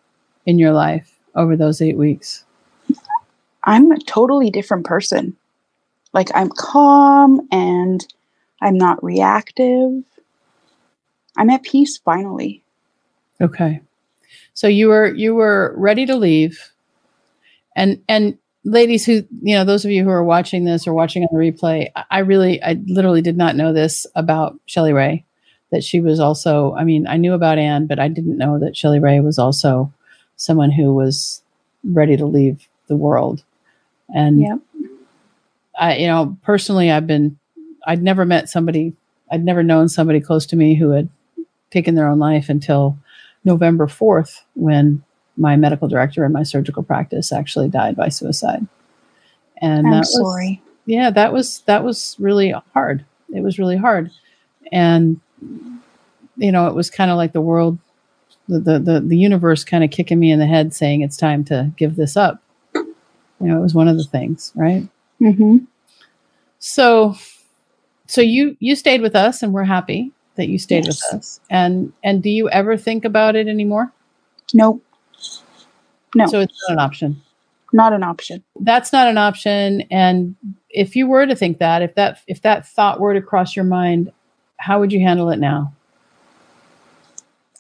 in 0.47 0.59
your 0.59 0.73
life 0.73 1.15
over 1.35 1.55
those 1.55 1.83
eight 1.83 1.99
weeks 1.99 2.44
I'm 3.65 3.91
a 3.93 3.99
totally 3.99 4.51
different 4.51 4.87
person. 4.87 5.37
Like 6.13 6.29
I'm 6.35 6.51
calm 6.51 7.47
and 7.51 8.07
I'm 8.61 8.79
not 8.79 9.03
reactive. 9.03 10.05
I'm 11.37 11.51
at 11.51 11.63
peace 11.63 11.99
finally. 11.99 12.63
Okay. 13.41 13.81
So 14.55 14.69
you 14.69 14.89
were 14.89 15.13
you 15.13 15.35
were 15.35 15.75
ready 15.77 16.07
to 16.07 16.15
leave. 16.17 16.71
And 17.75 18.03
and 18.09 18.39
ladies 18.65 19.05
who, 19.05 19.25
you 19.43 19.55
know, 19.57 19.65
those 19.65 19.85
of 19.85 19.91
you 19.91 20.05
who 20.05 20.11
are 20.11 20.25
watching 20.25 20.65
this 20.65 20.87
or 20.87 20.95
watching 20.95 21.25
on 21.25 21.29
the 21.33 21.39
replay, 21.39 21.91
I- 22.11 22.21
really 22.21 22.63
I 22.63 22.75
literally 22.87 23.23
did 23.23 23.37
not 23.37 23.57
know 23.57 23.73
this 23.73 24.07
about 24.15 24.59
Shelley 24.67 24.93
Rae 24.93 25.25
that 25.71 25.83
she 25.83 26.01
was 26.01 26.21
also, 26.21 26.73
I 26.75 26.85
mean, 26.85 27.07
I 27.09 27.17
knew 27.17 27.33
about 27.35 27.59
Anne, 27.59 27.87
but 27.87 27.99
I 27.99 28.07
didn't 28.07 28.39
know 28.39 28.61
that 28.61 28.77
Shelley 28.77 29.01
Rae 29.01 29.19
was 29.21 29.39
also 29.39 29.93
someone 30.37 30.71
who 30.71 30.95
was 30.95 31.43
ready 31.83 32.17
to 32.17 32.27
leave 32.27 32.69
the 32.87 32.97
world. 32.97 33.43
And. 34.15 34.41
I, 35.79 35.97
you 35.97 36.07
know, 36.07 36.37
personally, 36.43 36.91
I've 36.91 37.07
been, 37.07 37.39
I'd 37.87 38.03
never 38.03 38.25
met 38.25 38.49
somebody, 38.49 38.93
I'd 39.31 39.45
never 39.45 39.63
known 39.63 39.89
somebody 39.89 40.21
close 40.21 40.47
to 40.47 40.57
me 40.57 40.75
who 40.75 40.91
had 40.91 41.09
taken 41.71 41.95
their 41.95 42.07
own 42.07 42.19
life 42.19 42.49
until 42.49 42.97
November 43.45 43.87
4th, 43.87 44.43
when 44.55 45.03
my 45.37 45.57
medical 45.57 45.89
director 45.89 46.25
in 46.25 46.33
my 46.33 46.45
surgical 46.45 46.83
practice 46.83 47.33
actually 47.33 47.69
died 47.69 47.97
by 47.97 48.09
suicide. 48.09 48.67
And 49.61 49.87
I'm 49.87 49.93
that 49.93 49.99
was, 49.99 50.15
sorry. 50.15 50.63
yeah, 50.87 51.11
that 51.11 51.33
was, 51.33 51.61
that 51.67 51.83
was 51.83 52.15
really 52.21 52.55
hard. 52.73 53.05
It 53.35 53.43
was 53.43 53.59
really 53.59 53.77
hard. 53.77 54.13
And, 54.71 55.21
you 56.37 56.53
know, 56.53 56.69
it 56.69 56.75
was 56.75 56.89
kind 56.89 57.11
of 57.11 57.17
like 57.17 57.33
the 57.33 57.41
world, 57.41 57.79
the, 58.49 58.61
the, 58.61 58.79
the, 58.79 59.01
the 59.01 59.19
universe 59.19 59.65
kind 59.65 59.83
of 59.83 59.91
kicking 59.91 60.21
me 60.21 60.31
in 60.31 60.39
the 60.39 60.47
head 60.47 60.73
saying 60.73 61.01
it's 61.01 61.17
time 61.17 61.45
to 61.47 61.73
give 61.77 61.97
this 61.97 62.17
up. 62.17 62.44
You 63.41 63.49
know, 63.49 63.59
it 63.59 63.63
was 63.63 63.75
one 63.75 63.89
of 63.89 63.97
the 63.97 64.05
things, 64.05 64.53
right? 64.55 64.87
hmm 65.19 65.59
so 66.59 67.15
so 68.07 68.21
you 68.23 68.57
you 68.61 68.75
stayed 68.75 69.03
with 69.03 69.15
us 69.15 69.43
and 69.43 69.53
we're 69.53 69.65
happy 69.65 70.13
that 70.37 70.49
you 70.49 70.59
stayed 70.59 70.85
Yes. 70.87 71.03
with 71.13 71.19
us 71.19 71.41
and 71.51 71.93
and 72.03 72.23
do 72.23 72.31
you 72.31 72.49
ever 72.51 72.77
think 72.77 73.05
about 73.05 73.37
it 73.37 73.49
anymore 73.49 73.93
Nope. 74.55 74.83
No, 76.15 76.27
so 76.27 76.41
it's 76.41 76.55
not 76.69 76.73
an 76.75 76.79
option 76.81 77.23
not 77.73 77.93
an 77.93 78.03
option. 78.03 78.43
that's 78.61 78.93
not 78.93 79.09
an 79.09 79.19
option 79.19 79.83
and 79.91 80.35
if 80.71 80.97
you 80.97 81.07
were 81.07 81.27
to 81.27 81.37
think 81.37 81.59
that 81.59 81.83
if 81.83 81.95
that 81.97 82.21
if 82.27 82.41
that 82.43 82.67
thought 82.67 82.99
were 83.01 83.13
to 83.15 83.21
cross 83.23 83.55
your 83.55 83.65
mind 83.65 84.11
how 84.59 84.81
would 84.81 84.93
you 84.93 85.01
handle 85.01 85.29
it 85.31 85.39
now 85.39 85.73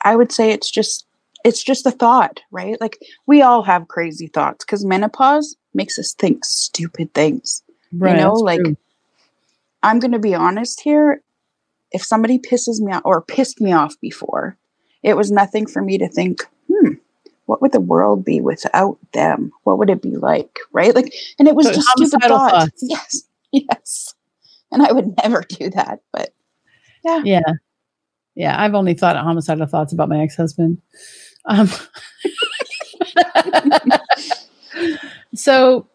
I 0.03 0.17
would 0.17 0.33
say 0.33 0.51
it's 0.51 0.71
just 0.71 1.07
it's 1.45 1.63
just 1.63 1.85
a 1.85 1.91
thought, 1.91 2.41
right? 2.51 2.81
Like 2.81 2.99
we 3.27 3.43
all 3.43 3.63
have 3.63 3.89
crazy 3.89 4.29
thoughts 4.29 4.65
because 4.65 4.83
menopause 4.85 5.57
makes 5.75 5.99
us 5.99 6.13
think 6.13 6.45
stupid 6.45 7.13
things. 7.15 7.63
You 7.93 7.99
know, 7.99 8.33
like- 8.33 8.61
true. 8.61 8.77
I'm 9.83 9.99
going 9.99 10.13
to 10.13 10.19
be 10.19 10.35
honest 10.35 10.81
here. 10.81 11.23
If 11.93 12.03
somebody 12.03 12.39
pisses 12.39 12.81
me 12.81 12.93
off 12.93 13.03
or 13.05 13.21
pissed 13.21 13.61
me 13.61 13.73
off 13.73 13.95
before, 14.01 14.57
it 15.03 15.15
was 15.17 15.31
nothing 15.31 15.67
for 15.67 15.83
me 15.83 15.99
to 15.99 16.09
think, 16.09 16.41
hmm, 16.69 16.95
what 17.47 17.61
would 17.61 17.73
the 17.73 17.81
world 17.81 18.25
be 18.25 18.41
without 18.41 18.97
them? 19.13 19.53
What 19.65 19.79
would 19.79 19.91
it 19.91 20.01
be 20.01 20.17
like? 20.17 20.59
Right? 20.73 20.95
Like, 20.95 21.13
and 21.39 21.47
it 21.47 21.55
was 21.55 21.67
So 21.67 21.75
just 21.75 21.87
stupid 21.89 22.23
thoughts. 22.23 22.53
thoughts. 22.53 22.83
Yes. 22.83 23.23
Yes. 23.53 24.15
And 24.73 24.83
I 24.83 24.91
would 24.91 25.15
never 25.23 25.43
do 25.43 25.71
that. 25.71 26.01
But 26.13 26.33
yeah, 27.05 27.21
yeah 27.25 27.41
yeah 28.35 28.61
i've 28.61 28.75
only 28.75 28.95
thought 28.95 29.15
homicidal 29.17 29.67
thoughts 29.67 29.93
about 29.93 30.09
my 30.09 30.21
ex-husband 30.21 30.81
um 31.45 31.69
so 35.35 35.87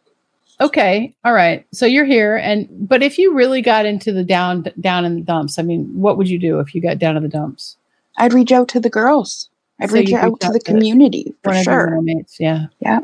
okay 0.62 1.13
all 1.24 1.34
right 1.34 1.65
so 1.72 1.86
you're 1.86 2.05
here 2.05 2.36
and 2.38 2.67
but 2.88 3.01
if 3.01 3.17
you 3.17 3.34
really 3.34 3.62
got 3.62 3.86
into 3.86 4.12
the 4.12 4.24
down 4.24 4.65
down 4.79 5.05
in 5.05 5.15
the 5.15 5.22
dumps 5.22 5.58
i 5.58 5.62
mean 5.62 5.86
what 5.93 6.17
would 6.17 6.27
you 6.29 6.38
do 6.38 6.60
if 6.60 6.75
you 6.75 6.81
got 6.81 6.98
down 7.00 7.15
to 7.15 7.22
the 7.22 7.27
dumps 7.29 7.75
I'd 8.17 8.34
reach 8.34 8.51
out 8.51 8.67
to 8.69 8.81
the 8.81 8.89
girls. 8.89 9.50
I'd 9.79 9.91
So 9.91 9.96
reach 9.96 10.10
you'd 10.10 10.17
out 10.17 10.41
to 10.41 10.50
the 10.51 10.60
to 10.60 10.65
community 10.65 11.34
for 11.41 11.51
One 11.51 11.60
of 11.60 11.65
your 11.65 11.74
sure. 11.75 11.91
roommates 11.91 12.38
yeah 12.39 12.65
Yeah. 12.81 13.00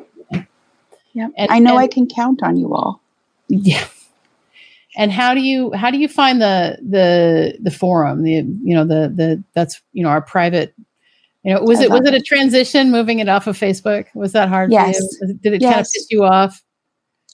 Yeah. 1.13 1.29
And- 1.37 1.49
I 1.49 1.59
know 1.59 1.71
and- 1.77 1.79
I 1.79 1.87
can 1.87 2.05
count 2.05 2.43
on 2.43 2.57
you 2.57 2.73
all. 2.75 2.99
Yeah. 3.47 3.85
And 4.97 5.09
how 5.11 5.33
do 5.33 5.39
you 5.39 5.71
how 5.71 5.89
do 5.89 5.97
you 5.97 6.09
find 6.09 6.41
the 6.41 6.77
the 6.81 7.57
the 7.61 7.71
forum 7.71 8.23
the 8.23 8.31
you 8.63 8.75
know 8.75 8.83
the 8.85 9.07
the 9.15 9.41
that's 9.53 9.81
you 9.93 10.03
know 10.03 10.09
our 10.09 10.21
private 10.21 10.73
you 11.45 11.53
know 11.53 11.61
was 11.61 11.79
it 11.79 11.89
was 11.89 12.05
it 12.05 12.13
a 12.13 12.21
transition 12.21 12.91
moving 12.91 13.19
it 13.19 13.29
off 13.29 13.47
of 13.47 13.57
Facebook 13.57 14.07
was 14.15 14.33
that 14.33 14.49
hard 14.49 14.71
Yes. 14.71 14.97
for 14.97 15.03
you 15.03 15.09
Was 15.21 15.29
it- 15.29 15.41
did 15.41 15.53
it 15.53 15.61
kind 15.61 15.79
of 15.79 15.85
piss 15.93 16.07
you 16.09 16.23
off 16.25 16.61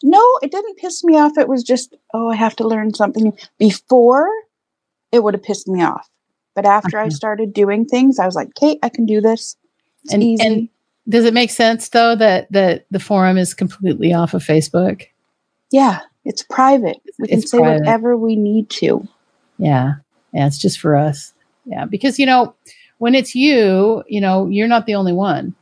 No, 0.03 0.23
it 0.41 0.51
didn't 0.51 0.77
piss 0.77 1.03
me 1.03 1.17
off. 1.17 1.37
It 1.37 1.47
was 1.47 1.63
just, 1.63 1.95
oh, 2.15 2.29
I 2.31 2.35
have 2.35 2.55
to 2.55 2.67
learn 2.67 2.91
something. 2.95 3.37
Before, 3.59 4.27
it 5.11 5.21
would 5.21 5.35
have 5.35 5.43
pissed 5.43 5.67
me 5.67 5.83
off. 5.83 6.09
But 6.55 6.65
after 6.65 6.97
I 6.97 7.03
uh-huh. 7.03 7.11
started 7.11 7.53
doing 7.53 7.85
things, 7.85 8.17
I 8.17 8.25
was 8.25 8.35
like, 8.35 8.49
Kate, 8.55 8.79
I 8.81 8.89
can 8.89 9.05
do 9.05 9.21
this. 9.21 9.55
It's 10.03 10.13
And- 10.13 10.23
easy. 10.23 10.45
and- 10.45 10.69
does 11.07 11.25
it 11.25 11.33
make 11.35 11.49
sense 11.51 11.89
though 11.89 12.15
that 12.15 12.51
that 12.51 12.85
the 12.91 12.99
forum 12.99 13.37
is 13.37 13.53
completely 13.53 14.13
off 14.13 14.33
of 14.35 14.43
Facebook 14.43 15.07
yeah, 15.71 16.01
it's 16.25 16.43
private. 16.43 16.97
We 17.17 17.27
can 17.27 17.39
It's 17.39 17.51
say 17.51 17.57
private. 17.57 17.79
whatever 17.79 18.17
we 18.17 18.35
need 18.35 18.69
to. 18.71 19.07
Yeah. 19.57 19.93
Yeah. 20.33 20.47
It's 20.47 20.57
just 20.57 20.79
for 20.79 20.95
us. 20.95 21.33
Yeah. 21.65 21.85
Because, 21.85 22.19
you 22.19 22.25
know, 22.25 22.53
when 23.01 23.15
it's 23.15 23.33
you, 23.33 24.03
you 24.07 24.21
know, 24.21 24.47
you're 24.47 24.67
not 24.67 24.85
the 24.85 24.93
only 24.93 25.11
one. 25.11 25.55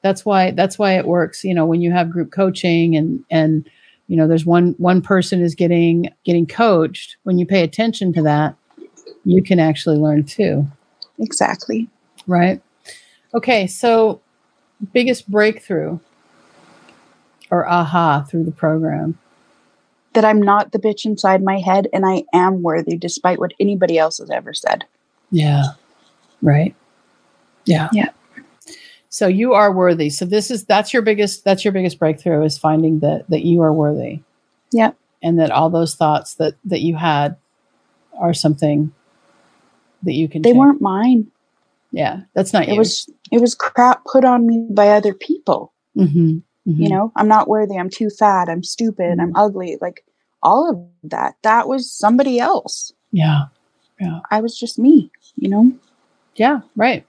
That's 0.00 0.24
why, 0.24 0.52
that's 0.52 0.78
why 0.78 0.96
it 0.96 1.06
works. 1.06 1.44
You 1.44 1.52
know, 1.52 1.66
when 1.66 1.82
you 1.82 1.92
have 1.92 2.10
group 2.10 2.32
coaching 2.32 2.96
and, 2.96 3.22
and, 3.30 3.68
you 4.06 4.16
know, 4.16 4.26
there's 4.26 4.46
one, 4.46 4.74
one 4.78 5.02
person 5.02 5.42
is 5.42 5.54
getting, 5.54 6.08
getting 6.24 6.46
coached. 6.46 7.18
When 7.24 7.36
you 7.36 7.44
pay 7.44 7.62
attention 7.62 8.14
to 8.14 8.22
that, 8.22 8.56
you 9.26 9.42
can 9.42 9.60
actually 9.60 9.98
learn 9.98 10.24
too. 10.24 10.66
Exactly. 11.18 11.86
Right. 12.26 12.62
Okay. 13.34 13.66
So 13.66 14.22
biggest 14.94 15.30
breakthrough 15.30 15.98
or 17.50 17.68
aha 17.68 18.22
through 18.22 18.44
the 18.44 18.52
program. 18.52 19.18
That 20.14 20.24
I'm 20.24 20.40
not 20.40 20.72
the 20.72 20.78
bitch 20.78 21.04
inside 21.04 21.42
my 21.42 21.58
head 21.58 21.88
and 21.92 22.06
I 22.06 22.22
am 22.32 22.62
worthy 22.62 22.96
despite 22.96 23.38
what 23.38 23.52
anybody 23.60 23.98
else 23.98 24.16
has 24.16 24.30
ever 24.30 24.54
said. 24.54 24.86
Yeah. 25.30 25.64
Right. 26.40 26.74
Yeah. 27.66 27.88
Yeah. 27.92 28.10
So 29.08 29.26
you 29.26 29.52
are 29.54 29.72
worthy. 29.72 30.10
So 30.10 30.24
this 30.24 30.50
is 30.50 30.64
that's 30.64 30.92
your 30.92 31.02
biggest 31.02 31.44
that's 31.44 31.64
your 31.64 31.72
biggest 31.72 31.98
breakthrough 31.98 32.44
is 32.44 32.58
finding 32.58 33.00
that 33.00 33.28
that 33.28 33.44
you 33.44 33.62
are 33.62 33.72
worthy. 33.72 34.20
Yeah. 34.72 34.92
And 35.22 35.38
that 35.38 35.50
all 35.50 35.70
those 35.70 35.94
thoughts 35.94 36.34
that 36.34 36.54
that 36.64 36.80
you 36.80 36.96
had 36.96 37.36
are 38.18 38.34
something 38.34 38.92
that 40.02 40.12
you 40.12 40.28
can 40.28 40.42
They 40.42 40.50
change. 40.50 40.58
weren't 40.58 40.80
mine. 40.80 41.26
Yeah. 41.92 42.22
That's 42.34 42.52
not 42.52 42.64
It 42.68 42.72
you. 42.72 42.78
was 42.78 43.08
it 43.30 43.40
was 43.40 43.54
crap 43.54 44.04
put 44.04 44.24
on 44.24 44.46
me 44.46 44.66
by 44.70 44.88
other 44.90 45.14
people. 45.14 45.72
Mhm, 45.96 46.42
You 46.64 46.74
mhm. 46.86 46.90
know, 46.90 47.12
I'm 47.16 47.28
not 47.28 47.48
worthy, 47.48 47.78
I'm 47.78 47.90
too 47.90 48.10
fat, 48.10 48.48
I'm 48.48 48.62
stupid, 48.62 49.18
I'm 49.18 49.34
ugly. 49.34 49.78
Like 49.80 50.04
all 50.42 50.68
of 50.70 51.10
that. 51.10 51.36
That 51.42 51.68
was 51.68 51.90
somebody 51.90 52.38
else. 52.38 52.92
Yeah 53.12 53.46
yeah. 54.00 54.20
I 54.30 54.40
was 54.40 54.58
just 54.58 54.78
me, 54.78 55.10
you 55.36 55.48
know? 55.48 55.72
Yeah, 56.36 56.60
right. 56.76 57.06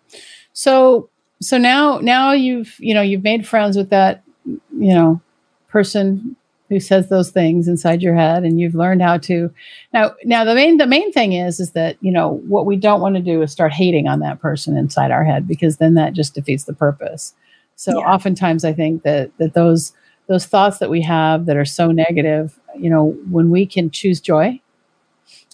So 0.54 1.10
so 1.42 1.58
now 1.58 2.00
now 2.00 2.32
you've 2.32 2.76
you 2.80 2.94
know 2.94 3.02
you've 3.02 3.24
made 3.24 3.48
friends 3.48 3.78
with 3.78 3.90
that 3.92 4.24
you 4.46 4.94
know 4.94 5.22
person 5.68 6.36
who 6.70 6.80
says 6.80 7.08
those 7.10 7.30
things 7.32 7.68
inside 7.68 8.02
your 8.02 8.16
head 8.16 8.44
and 8.44 8.60
you've 8.60 8.76
learned 8.76 9.02
how 9.02 9.18
to 9.18 9.54
now 9.94 10.14
now 10.26 10.44
the 10.44 10.56
main 10.56 10.78
the 10.78 10.88
main 10.88 11.12
thing 11.14 11.34
is 11.34 11.60
is 11.60 11.72
that 11.72 11.98
you 12.02 12.12
know 12.12 12.42
what 12.48 12.66
we 12.66 12.76
don't 12.76 13.02
want 13.02 13.16
to 13.16 13.22
do 13.22 13.42
is 13.42 13.52
start 13.52 13.72
hating 13.72 14.08
on 14.08 14.20
that 14.20 14.40
person 14.42 14.76
inside 14.78 15.12
our 15.12 15.24
head 15.24 15.48
because 15.48 15.78
then 15.78 15.94
that 15.94 16.14
just 16.14 16.34
defeats 16.34 16.64
the 16.66 16.74
purpose. 16.74 17.34
So 17.76 18.00
Yeah. 18.00 18.06
oftentimes 18.12 18.66
I 18.66 18.74
think 18.74 19.04
that 19.04 19.32
that 19.38 19.54
those 19.54 19.94
those 20.28 20.46
thoughts 20.46 20.80
that 20.80 20.90
we 20.90 21.02
have 21.04 21.46
that 21.46 21.56
are 21.56 21.64
so 21.66 21.92
negative, 21.92 22.60
you 22.78 22.90
know, 22.90 23.16
when 23.32 23.50
we 23.50 23.66
can 23.66 23.90
choose 23.90 24.20
joy, 24.20 24.60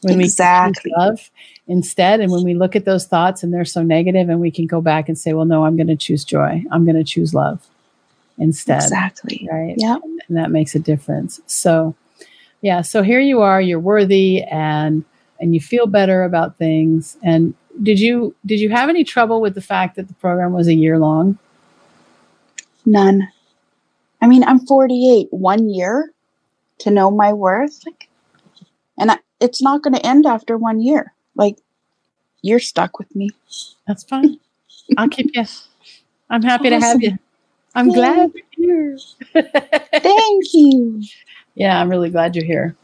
when 0.03 0.19
Exactly. 0.22 0.91
we 0.95 1.03
love 1.03 1.29
instead, 1.67 2.19
and 2.19 2.31
when 2.31 2.43
we 2.43 2.53
look 2.53 2.75
at 2.75 2.86
those 2.86 3.05
thoughts 3.05 3.43
and 3.43 3.53
they're 3.53 3.65
so 3.65 3.81
negative, 3.83 4.29
and 4.29 4.39
we 4.39 4.51
can 4.51 4.67
go 4.67 4.81
back 4.81 5.07
and 5.07 5.17
say, 5.17 5.33
well, 5.33 5.45
no, 5.45 5.65
I'm 5.65 5.75
going 5.75 5.88
to 5.88 5.95
choose 5.95 6.24
joy. 6.24 6.63
I'm 6.72 6.86
going 6.86 6.95
to 6.98 7.03
choose 7.03 7.33
love 7.33 7.67
instead. 8.38 8.81
Exactly. 8.81 9.48
Right. 9.51 9.75
Yeah. 9.77 9.98
And 10.27 10.38
that 10.38 10.51
makes 10.51 10.75
a 10.75 10.79
difference. 10.79 11.39
So, 11.48 11.95
yeah. 12.62 12.81
So 12.81 13.03
here 13.03 13.19
you 13.19 13.41
are. 13.41 13.62
You're 13.62 13.79
worthy, 13.79 14.43
and 14.43 15.03
and 15.39 15.53
you 15.53 15.60
feel 15.60 15.88
better 15.88 16.24
about 16.24 16.57
things. 16.57 17.17
And 17.24 17.53
did 17.81 18.00
you 18.00 18.36
did 18.45 18.60
you 18.60 18.69
have 18.69 18.89
any 18.89 19.03
trouble 19.03 19.41
with 19.41 19.55
the 19.55 19.62
fact 19.62 19.95
that 19.95 20.07
the 20.07 20.13
program 20.15 20.53
was 20.53 20.67
a 20.67 20.74
year 20.74 21.00
long? 21.00 21.38
None. 22.86 23.27
I 24.22 24.27
mean, 24.27 24.43
I'm 24.43 24.65
48, 24.65 25.27
one 25.31 25.69
year 25.69 26.13
to 26.79 26.91
know 26.91 27.12
my 27.12 27.33
worth. 27.33 27.86
Like, 27.86 28.07
and 28.98 29.12
I, 29.12 29.17
it's 29.43 29.62
not 29.62 29.83
going 29.83 29.93
to 29.93 30.05
end 30.05 30.25
after 30.25 30.57
one 30.57 30.79
year. 30.81 31.13
Like, 31.35 31.57
you're 32.41 32.59
stuck 32.59 32.97
with 32.97 33.13
me. 33.15 33.29
That's 33.88 34.03
fine. 34.03 34.39
I'll 34.97 35.09
keep 35.09 35.31
you. 35.33 35.43
I'm 36.29 36.41
happy 36.41 36.69
to 36.69 36.79
have 36.79 37.01
you. 37.01 37.17
I'm 37.75 37.88
Yay. 37.89 37.93
glad 37.93 38.31
you're 38.57 38.95
here. 38.95 38.97
Thank 39.93 40.45
you. 40.53 41.03
yeah, 41.55 41.79
I'm 41.81 41.89
really 41.89 42.09
glad 42.09 42.35
you're 42.35 42.45
here. 42.45 42.75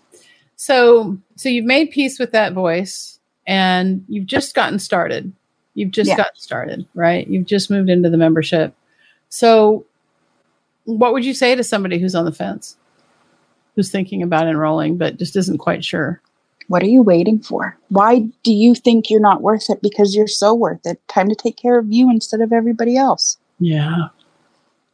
So, 0.57 1.17
so 1.35 1.47
you've 1.47 1.65
made 1.65 1.91
peace 1.91 2.19
with 2.19 2.31
that 2.33 2.53
voice, 2.53 3.19
and 3.47 4.03
you've 4.09 4.25
just 4.25 4.53
gotten 4.53 4.79
started. 4.79 5.31
You've 5.75 5.91
just 5.91 6.09
Yeah. 6.09 6.17
gotten 6.17 6.35
started, 6.35 6.85
right? 6.93 7.25
You've 7.27 7.45
just 7.45 7.69
moved 7.71 7.89
into 7.89 8.09
the 8.09 8.17
membership. 8.17 8.73
So, 9.29 9.85
what 10.85 11.13
would 11.13 11.23
you 11.23 11.33
say 11.33 11.55
to 11.55 11.63
somebody 11.63 11.99
who's 11.99 12.15
on 12.15 12.25
the 12.25 12.31
fence, 12.33 12.75
who's 13.75 13.91
thinking 13.91 14.21
about 14.23 14.47
enrolling 14.47 14.97
but 14.97 15.17
just 15.17 15.35
isn't 15.37 15.59
quite 15.59 15.85
sure? 15.85 16.21
What 16.69 16.83
are 16.83 16.87
you 16.87 17.01
waiting 17.01 17.39
for? 17.39 17.75
Why 17.89 18.19
do 18.43 18.53
you 18.53 18.75
think 18.75 19.09
you're 19.09 19.19
not 19.19 19.41
worth 19.41 19.69
it? 19.69 19.81
Because 19.81 20.15
you're 20.15 20.27
so 20.27 20.53
worth 20.53 20.85
it. 20.85 21.01
Time 21.07 21.27
to 21.27 21.35
take 21.35 21.57
care 21.57 21.77
of 21.79 21.91
you 21.91 22.09
instead 22.09 22.41
of 22.41 22.53
everybody 22.53 22.95
else. 22.95 23.37
Yeah, 23.59 24.07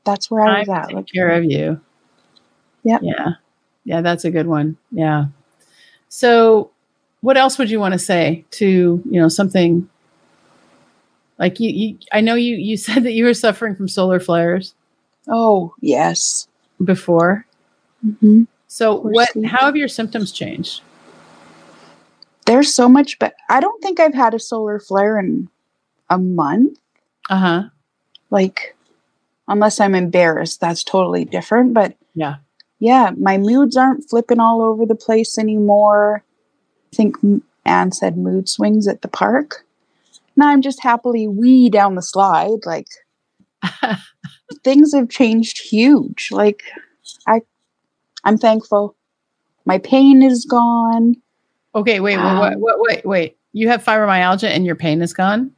That's 0.05 0.31
where 0.31 0.41
I 0.45 0.59
was 0.59 0.69
at. 0.69 0.89
take 0.89 1.05
care 1.13 1.29
of 1.31 1.43
you. 1.43 1.79
Yep. 2.83 3.01
Yeah. 3.03 3.29
Yeah, 3.83 4.01
that's 4.01 4.23
a 4.25 4.31
good 4.31 4.47
one. 4.47 4.77
Yeah. 4.91 5.25
So, 6.09 6.71
what 7.21 7.37
else 7.37 7.57
would 7.57 7.69
you 7.69 7.79
want 7.79 7.91
to 7.93 7.99
say 7.99 8.45
to, 8.51 9.03
you 9.09 9.19
know, 9.21 9.27
something 9.27 9.87
like 11.37 11.59
you, 11.59 11.69
you 11.69 11.97
I 12.13 12.21
know 12.21 12.35
you 12.35 12.55
you 12.55 12.77
said 12.87 13.03
that 13.03 13.11
you 13.11 13.25
were 13.25 13.33
suffering 13.33 13.75
from 13.75 13.87
solar 13.89 14.19
flares 14.19 14.73
oh, 15.27 15.75
yes. 15.81 16.47
before. 16.83 17.45
hmm 18.21 18.43
So, 18.67 18.99
Poor 19.01 19.11
what 19.11 19.29
sleep. 19.33 19.45
how 19.47 19.65
have 19.65 19.75
your 19.75 19.87
symptoms 19.89 20.31
changed? 20.31 20.81
There's 22.45 22.73
so 22.73 22.87
much, 22.87 23.17
but 23.19 23.33
I 23.49 23.59
don't 23.59 23.81
think 23.81 23.99
I've 23.99 24.13
had 24.13 24.33
a 24.33 24.39
solar 24.39 24.79
flare 24.79 25.17
in 25.19 25.49
a 26.09 26.17
month. 26.17 26.77
Uh-huh. 27.29 27.63
like 28.29 28.75
unless 29.47 29.79
i'm 29.79 29.95
embarrassed 29.95 30.61
that's 30.61 30.83
totally 30.83 31.25
different 31.25 31.73
but 31.73 31.95
Yeah. 32.13 32.35
yeah 32.77 33.11
my 33.17 33.39
moods 33.39 33.75
aren't 33.75 34.07
flipping 34.07 34.39
all 34.39 34.61
over 34.61 34.85
the 34.85 34.93
place 34.93 35.39
anymore 35.39 36.23
i 36.93 36.95
think 36.95 37.17
anne 37.65 37.91
said 37.91 38.15
mood 38.15 38.47
swings 38.47 38.87
at 38.87 39.01
the 39.01 39.07
park 39.07 39.65
now 40.35 40.49
i'm 40.49 40.61
just 40.61 40.83
happily 40.83 41.27
wee 41.27 41.67
down 41.67 41.95
the 41.95 42.03
slide 42.03 42.59
like 42.63 42.89
things 44.63 44.93
have 44.93 45.09
changed 45.09 45.59
huge 45.59 46.29
like 46.31 46.61
i 47.27 47.41
i'm 48.23 48.37
thankful 48.37 48.95
my 49.65 49.79
pain 49.79 50.21
is 50.21 50.45
gone 50.45 51.15
okay, 51.75 51.99
wait, 51.99 52.17
wait, 52.17 52.23
wait, 52.39 52.53
Um, 52.53 52.59
wait, 52.61 52.75
wait, 52.79 53.05
wait. 53.05 53.37
You 53.53 53.69
have 53.69 53.83
fibromyalgia 53.83 54.49
and 54.49 54.65
your 54.65 54.75
pain 54.75 55.01
is 55.01 55.13
gone? 55.13 55.51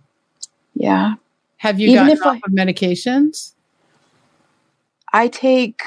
yeah 0.76 1.16
Have 1.58 1.80
you 1.80 1.90
Even 1.90 2.08
gotten 2.08 2.22
off 2.24 2.36
I- 2.44 2.48
of 2.48 2.54
medications? 2.54 3.54
I 5.14 5.28
take 5.28 5.82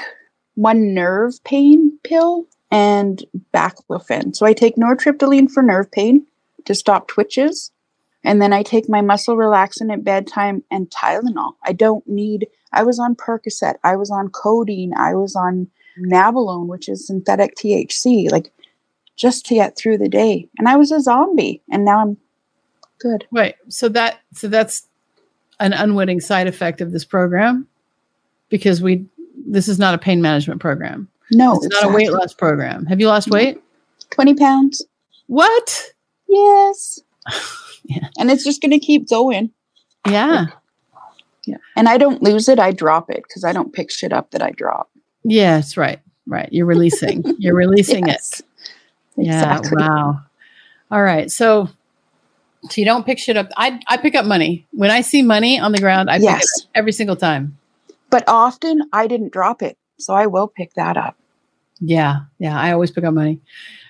one 0.55 0.93
nerve 0.93 1.41
pain 1.43 1.97
pill 2.03 2.45
and 2.71 3.23
baclofen. 3.53 4.35
So 4.35 4.45
I 4.45 4.53
take 4.53 4.75
nortriptyline 4.75 5.49
for 5.49 5.63
nerve 5.63 5.91
pain 5.91 6.25
to 6.65 6.75
stop 6.75 7.07
twitches. 7.07 7.71
And 8.23 8.41
then 8.41 8.53
I 8.53 8.61
take 8.63 8.87
my 8.89 9.01
muscle 9.01 9.35
relaxant 9.35 9.91
at 9.91 10.03
bedtime 10.03 10.63
and 10.69 10.89
Tylenol. 10.89 11.53
I 11.63 11.73
don't 11.73 12.05
need, 12.07 12.47
I 12.73 12.83
was 12.83 12.99
on 12.99 13.15
Percocet, 13.15 13.75
I 13.83 13.95
was 13.95 14.11
on 14.11 14.29
codeine, 14.29 14.93
I 14.95 15.15
was 15.15 15.35
on 15.35 15.67
Nabilone, 15.99 16.67
which 16.67 16.87
is 16.87 17.07
synthetic 17.07 17.55
THC, 17.55 18.29
like 18.31 18.51
just 19.21 19.45
to 19.45 19.55
get 19.55 19.77
through 19.77 19.99
the 19.99 20.09
day. 20.09 20.49
And 20.57 20.67
I 20.67 20.75
was 20.75 20.91
a 20.91 20.99
zombie 20.99 21.61
and 21.71 21.85
now 21.85 22.01
I'm 22.01 22.17
good. 22.99 23.25
Right. 23.31 23.55
so 23.69 23.87
that 23.89 24.19
so 24.33 24.47
that's 24.47 24.87
an 25.59 25.73
unwitting 25.73 26.19
side 26.19 26.47
effect 26.47 26.81
of 26.81 26.91
this 26.91 27.05
program 27.05 27.67
because 28.49 28.81
we 28.81 29.05
this 29.47 29.67
is 29.67 29.77
not 29.77 29.93
a 29.93 29.97
pain 29.97 30.21
management 30.21 30.59
program. 30.59 31.07
No, 31.31 31.55
it's 31.55 31.69
not 31.69 31.91
a 31.91 31.95
weight 31.95 32.11
loss 32.11 32.33
program. 32.33 32.85
Have 32.87 32.99
you 32.99 33.07
lost 33.07 33.27
mm-hmm. 33.27 33.35
weight? 33.35 33.63
20 34.09 34.33
pounds. 34.35 34.83
What? 35.27 35.93
Yes. 36.27 36.99
Yeah. 37.83 38.07
And 38.19 38.29
it's 38.29 38.43
just 38.43 38.61
going 38.61 38.71
to 38.71 38.79
keep 38.79 39.09
going. 39.09 39.49
Yeah. 40.07 40.45
Yeah. 41.45 41.57
And 41.75 41.89
I 41.89 41.97
don't 41.97 42.21
lose 42.21 42.47
it, 42.47 42.59
I 42.59 42.71
drop 42.71 43.09
it 43.09 43.23
because 43.23 43.43
I 43.43 43.53
don't 43.53 43.73
pick 43.73 43.89
shit 43.89 44.13
up 44.13 44.29
that 44.31 44.43
I 44.43 44.51
drop. 44.51 44.91
Yes, 45.23 45.77
right. 45.77 45.99
Right. 46.27 46.47
You're 46.51 46.67
releasing. 46.67 47.23
You're 47.39 47.55
releasing 47.55 48.07
Yes, 48.07 48.39
it. 48.39 48.45
Yeah. 49.15 49.57
exactly. 49.57 49.83
Wow. 49.83 50.21
All 50.89 51.03
right. 51.03 51.31
So 51.31 51.69
so 52.69 52.79
you 52.79 52.85
don't 52.85 53.05
pick 53.05 53.19
shit 53.19 53.37
up. 53.37 53.49
I 53.57 53.79
I 53.87 53.97
pick 53.97 54.15
up 54.15 54.25
money. 54.25 54.67
When 54.71 54.91
I 54.91 55.01
see 55.01 55.21
money 55.21 55.59
on 55.59 55.71
the 55.71 55.79
ground, 55.79 56.09
I 56.09 56.17
pick 56.17 56.23
Yes. 56.23 56.43
it 56.43 56.63
up 56.63 56.69
every 56.75 56.91
single 56.91 57.15
time. 57.15 57.57
But 58.09 58.23
often 58.27 58.83
I 58.93 59.07
didn't 59.07 59.31
drop 59.31 59.61
it, 59.61 59.77
so 59.97 60.13
I 60.13 60.27
will 60.27 60.47
pick 60.47 60.73
that 60.73 60.97
up. 60.97 61.15
Yeah. 61.79 62.21
Yeah. 62.39 62.59
I 62.59 62.71
always 62.71 62.91
pick 62.91 63.03
up 63.03 63.13
money. 63.13 63.39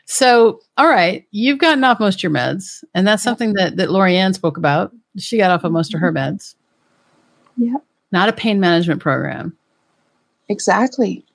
So, 0.06 0.60
all 0.78 0.90
right, 0.90 1.26
you've 1.32 1.60
gotten 1.60 1.86
off 1.86 2.00
most 2.02 2.16
of 2.16 2.24
your 2.24 2.32
meds, 2.34 2.84
and 2.94 3.08
that's 3.08 3.24
something 3.24 3.54
that 3.54 3.78
that 3.78 3.90
Lorianne 3.90 4.34
spoke 4.34 4.58
about. 4.58 4.92
She 5.18 5.38
got 5.38 5.52
off 5.52 5.64
of 5.64 5.72
most 5.72 5.94
of 5.94 6.00
her 6.00 6.12
mm-hmm. 6.12 6.36
meds. 6.36 6.56
Yeah. 7.58 7.78
Not 8.12 8.30
a 8.30 8.34
pain 8.34 8.60
management 8.60 9.02
program. 9.02 9.56
Exactly. 10.50 11.26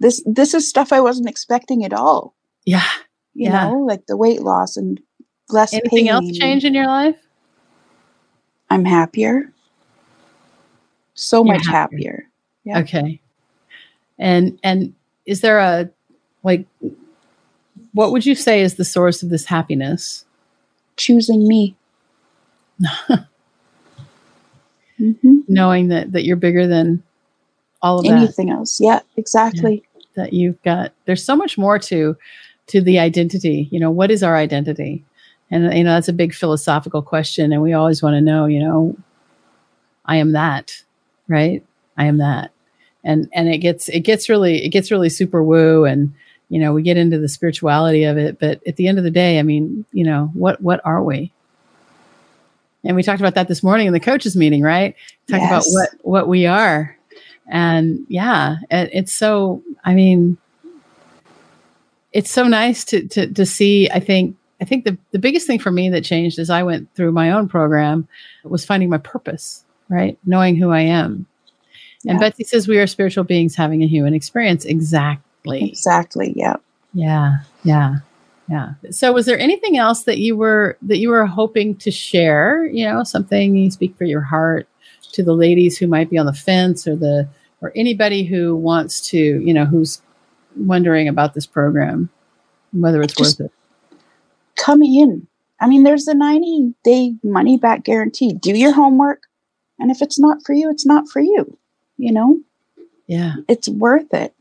This 0.00 0.22
this 0.26 0.54
is 0.54 0.68
stuff 0.68 0.92
I 0.92 1.00
wasn't 1.00 1.28
expecting 1.28 1.84
at 1.84 1.92
all. 1.92 2.34
Yeah. 2.64 2.86
You 3.36 3.50
Yeah. 3.50 3.68
know, 3.68 3.84
like 3.86 4.06
the 4.06 4.16
weight 4.16 4.42
loss 4.42 4.76
and 4.76 5.00
less 5.50 5.72
Anything 5.74 6.08
else 6.08 6.30
change 6.30 6.64
in 6.64 6.74
your 6.74 6.86
life? 6.86 7.16
I'm 8.70 8.84
happier. 8.84 9.52
So 11.14 11.44
You're 11.44 11.54
much 11.54 11.66
happier. 11.66 11.98
happier. 11.98 12.24
Yeah. 12.64 12.80
Okay. 12.80 13.20
And 14.18 14.58
and 14.62 14.94
is 15.26 15.40
there 15.42 15.58
a 15.58 15.90
like 16.42 16.66
what 17.92 18.12
would 18.12 18.24
you 18.26 18.34
say 18.34 18.62
is 18.62 18.74
the 18.76 18.84
source 18.84 19.22
of 19.22 19.28
this 19.30 19.44
happiness? 19.46 20.24
Choosing 20.96 21.46
me. 21.46 21.76
hmm 24.98 25.40
Knowing 25.48 25.88
that 25.88 26.12
that 26.12 26.24
you're 26.24 26.36
bigger 26.36 26.66
than 26.66 27.02
all 27.82 28.00
of 28.00 28.06
that. 28.06 28.16
Anything 28.16 28.50
else? 28.50 28.80
Yeah, 28.80 29.00
exactly. 29.16 29.84
That 30.14 30.32
you've 30.32 30.60
got 30.62 30.92
there's 31.04 31.24
so 31.24 31.36
much 31.36 31.58
more 31.58 31.78
to 31.78 32.16
to 32.68 32.80
the 32.80 32.98
identity. 32.98 33.68
You 33.70 33.80
know, 33.80 33.90
what 33.90 34.10
is 34.10 34.22
our 34.22 34.36
identity? 34.36 35.04
And 35.50 35.72
you 35.76 35.84
know, 35.84 35.94
that's 35.94 36.08
a 36.08 36.12
big 36.12 36.34
philosophical 36.34 37.02
question 37.02 37.52
and 37.52 37.62
we 37.62 37.72
always 37.72 38.02
want 38.02 38.14
to 38.14 38.20
know, 38.20 38.46
you 38.46 38.60
know, 38.60 38.96
I 40.04 40.16
am 40.16 40.32
that, 40.32 40.82
right? 41.28 41.64
I 41.96 42.06
am 42.06 42.18
that. 42.18 42.50
And 43.04 43.28
and 43.32 43.48
it 43.48 43.58
gets 43.58 43.88
it 43.88 44.00
gets 44.00 44.28
really 44.28 44.64
it 44.64 44.70
gets 44.70 44.90
really 44.90 45.08
super 45.08 45.42
woo 45.42 45.84
and 45.84 46.12
you 46.48 46.60
know, 46.60 46.72
we 46.72 46.82
get 46.82 46.96
into 46.96 47.18
the 47.18 47.28
spirituality 47.28 48.04
of 48.04 48.16
it, 48.18 48.38
but 48.38 48.60
at 48.66 48.76
the 48.76 48.86
end 48.86 48.98
of 48.98 49.04
the 49.04 49.10
day, 49.10 49.40
I 49.40 49.42
mean, 49.42 49.84
you 49.92 50.04
know, 50.04 50.30
what 50.34 50.60
what 50.60 50.80
are 50.84 51.02
we? 51.02 51.32
And 52.84 52.94
we 52.94 53.02
talked 53.02 53.20
about 53.20 53.34
that 53.34 53.48
this 53.48 53.62
morning 53.64 53.88
in 53.88 53.92
the 53.92 54.00
coaches 54.00 54.36
meeting, 54.36 54.62
right? 54.62 54.94
Talk 55.28 55.40
about 55.40 55.64
what 55.66 55.88
what 56.02 56.28
we 56.28 56.46
are. 56.46 56.96
And 57.48 58.06
yeah, 58.08 58.56
it, 58.70 58.90
it's 58.92 59.14
so 59.14 59.62
I 59.84 59.94
mean 59.94 60.38
it's 62.16 62.30
so 62.30 62.44
nice 62.48 62.82
to 62.86 63.06
to 63.08 63.30
to 63.32 63.44
see 63.44 63.90
I 63.90 64.00
think 64.00 64.36
I 64.60 64.64
think 64.64 64.84
the 64.84 64.96
the 65.10 65.18
biggest 65.18 65.46
thing 65.46 65.58
for 65.58 65.70
me 65.70 65.90
that 65.90 66.02
changed 66.02 66.38
as 66.38 66.48
I 66.48 66.62
went 66.62 66.92
through 66.94 67.12
my 67.12 67.30
own 67.30 67.46
program 67.46 68.08
was 68.42 68.64
finding 68.64 68.88
my 68.88 68.98
purpose, 68.98 69.64
right? 69.90 70.18
Knowing 70.24 70.56
who 70.56 70.70
I 70.70 70.80
am. 70.80 71.26
And 72.08 72.20
Betsy 72.20 72.44
says 72.44 72.68
we 72.68 72.78
are 72.78 72.86
spiritual 72.86 73.24
beings 73.24 73.56
having 73.56 73.82
a 73.82 73.86
human 73.88 74.14
experience. 74.14 74.64
Exactly. 74.64 75.68
Exactly. 75.68 76.32
Yeah. 76.36 76.56
Yeah. 76.94 77.38
Yeah. 77.64 77.96
Yeah. 78.48 78.74
So 78.92 79.12
was 79.12 79.26
there 79.26 79.38
anything 79.38 79.76
else 79.76 80.04
that 80.04 80.18
you 80.18 80.36
were 80.36 80.78
that 80.82 80.98
you 80.98 81.10
were 81.10 81.26
hoping 81.26 81.74
to 81.78 81.90
share, 81.90 82.64
you 82.66 82.86
know, 82.86 83.02
something 83.02 83.56
you 83.56 83.70
speak 83.70 83.96
for 83.98 84.04
your 84.04 84.20
heart 84.20 84.68
to 85.12 85.22
the 85.22 85.34
ladies 85.34 85.76
who 85.76 85.86
might 85.86 86.08
be 86.08 86.16
on 86.16 86.26
the 86.26 86.32
fence 86.32 86.86
or 86.86 86.96
the 86.96 87.28
or 87.60 87.72
anybody 87.74 88.22
who 88.22 88.54
wants 88.54 89.08
to, 89.08 89.18
you 89.18 89.52
know, 89.52 89.64
who's 89.66 90.00
wondering 90.56 91.08
about 91.08 91.34
this 91.34 91.46
program, 91.46 92.08
whether 92.72 93.02
it's 93.02 93.14
Just- 93.14 93.40
worth 93.40 93.50
it. 93.50 93.98
Come 94.56 94.82
in. 94.82 95.26
I 95.60 95.66
mean, 95.68 95.82
there's 95.84 96.06
a 96.08 96.14
90 96.14 96.74
day 96.84 97.14
money 97.22 97.56
back 97.58 97.84
guarantee. 97.84 98.32
Do 98.32 98.52
your 98.56 98.72
homework. 98.72 99.22
And 99.78 99.90
if 99.90 100.00
it's 100.02 100.18
not 100.18 100.38
for 100.44 100.52
you, 100.54 100.70
it's 100.70 100.86
not 100.86 101.08
for 101.08 101.20
you. 101.20 101.56
You 101.98 102.12
know, 102.12 102.40
Yeah. 103.06 103.34
it's 103.48 103.68
worth 103.68 104.12
it. 104.14 104.34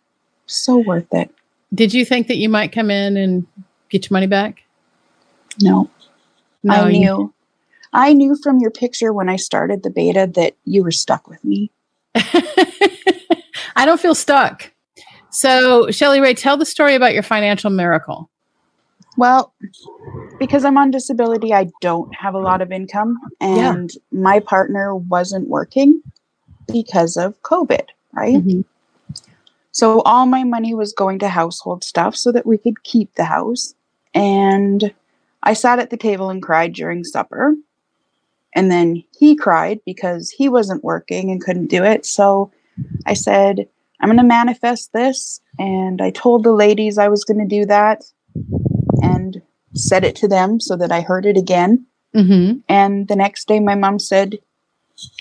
So 0.46 0.78
worth 0.78 1.14
it. 1.14 1.34
Did 1.74 1.94
you 1.94 2.06
think 2.06 2.28
that 2.28 2.38
you 2.38 2.48
might 2.50 2.72
come 2.72 2.90
in 2.92 3.18
and 3.18 3.46
get 3.90 4.06
your 4.10 4.16
money 4.16 4.28
back? 4.28 4.64
No, 5.62 5.90
no 6.64 6.74
I 6.74 6.90
you- 6.90 7.00
knew. 7.00 7.34
I 7.94 8.12
knew 8.14 8.36
from 8.44 8.60
your 8.60 8.72
picture 8.72 9.14
when 9.14 9.30
I 9.30 9.38
started 9.38 9.84
the 9.84 9.90
beta 9.90 10.30
that 10.36 10.56
you 10.66 10.84
were 10.84 10.92
stuck 10.92 11.30
with 11.30 11.44
me. 11.46 11.72
I 12.16 13.86
don't 13.86 14.00
feel 14.00 14.16
stuck. 14.16 14.72
So, 15.36 15.92
Shelley 15.92 16.22
Rae, 16.22 16.34
tell 16.34 16.56
the 16.56 16.66
story 16.66 16.96
about 16.96 17.14
your 17.14 17.24
financial 17.24 17.70
miracle. 17.70 18.30
Well, 19.18 19.54
because 20.40 20.64
I'm 20.64 20.78
on 20.78 20.92
disability, 20.92 21.54
I 21.54 21.70
don't 21.82 22.14
have 22.16 22.36
a 22.36 22.40
lot 22.40 22.62
of 22.62 22.72
income, 22.72 23.18
Yeah. 23.42 23.74
and 23.74 23.92
my 24.14 24.40
partner 24.40 24.96
wasn't 24.96 25.50
working 25.50 26.02
because 26.72 27.18
of 27.18 27.42
COVID, 27.42 27.86
right? 28.14 28.36
Mm-hmm. 28.36 28.62
So 29.72 30.02
all 30.04 30.26
my 30.26 30.46
money 30.46 30.74
was 30.74 30.94
going 30.94 31.20
to 31.20 31.28
household 31.28 31.84
stuff 31.84 32.16
so 32.16 32.32
that 32.32 32.46
we 32.46 32.58
could 32.58 32.84
keep 32.84 33.14
the 33.16 33.26
house. 33.26 33.74
And 34.14 34.94
I 35.44 35.52
sat 35.54 35.80
at 35.80 35.90
the 35.90 35.98
table 35.98 36.30
and 36.30 36.42
cried 36.42 36.72
during 36.72 37.04
supper. 37.04 37.56
And 38.54 38.72
then 38.72 39.04
he 39.20 39.36
cried 39.36 39.82
because 39.86 40.32
he 40.32 40.48
wasn't 40.48 40.86
working 40.86 41.30
and 41.30 41.44
couldn't 41.44 41.68
do 41.68 41.84
it. 41.84 42.06
So 42.06 42.54
I 43.06 43.14
said, 43.16 43.68
I'm 44.02 44.10
going 44.10 44.18
to 44.18 44.24
manifest 44.24 44.94
this. 44.94 45.40
And 45.58 46.02
I 46.02 46.12
told 46.12 46.44
the 46.44 46.52
ladies 46.52 46.98
I 46.98 47.08
was 47.08 47.24
going 47.24 47.40
to 47.40 47.46
do 47.46 47.66
that 47.66 48.04
and 49.02 49.42
said 49.74 50.04
it 50.04 50.16
to 50.18 50.28
them 50.28 50.60
so 50.60 50.76
that 50.76 50.92
I 50.92 51.02
heard 51.02 51.26
it 51.26 51.38
again. 51.38 51.86
Mm-hmm. 52.16 52.60
And 52.70 53.08
the 53.08 53.16
next 53.16 53.48
day, 53.48 53.60
my 53.60 53.76
mom 53.76 54.00
said, 54.00 54.40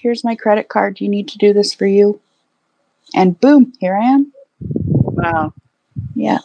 Here's 0.00 0.22
my 0.22 0.36
credit 0.36 0.68
card. 0.68 1.00
You 1.00 1.08
need 1.08 1.26
to 1.28 1.38
do 1.38 1.52
this 1.52 1.74
for 1.74 1.86
you. 1.86 2.20
And 3.14 3.38
boom, 3.40 3.72
here 3.80 3.96
I 3.96 4.04
am. 4.04 4.32
Wow. 4.60 5.52
Yeah. 6.14 6.38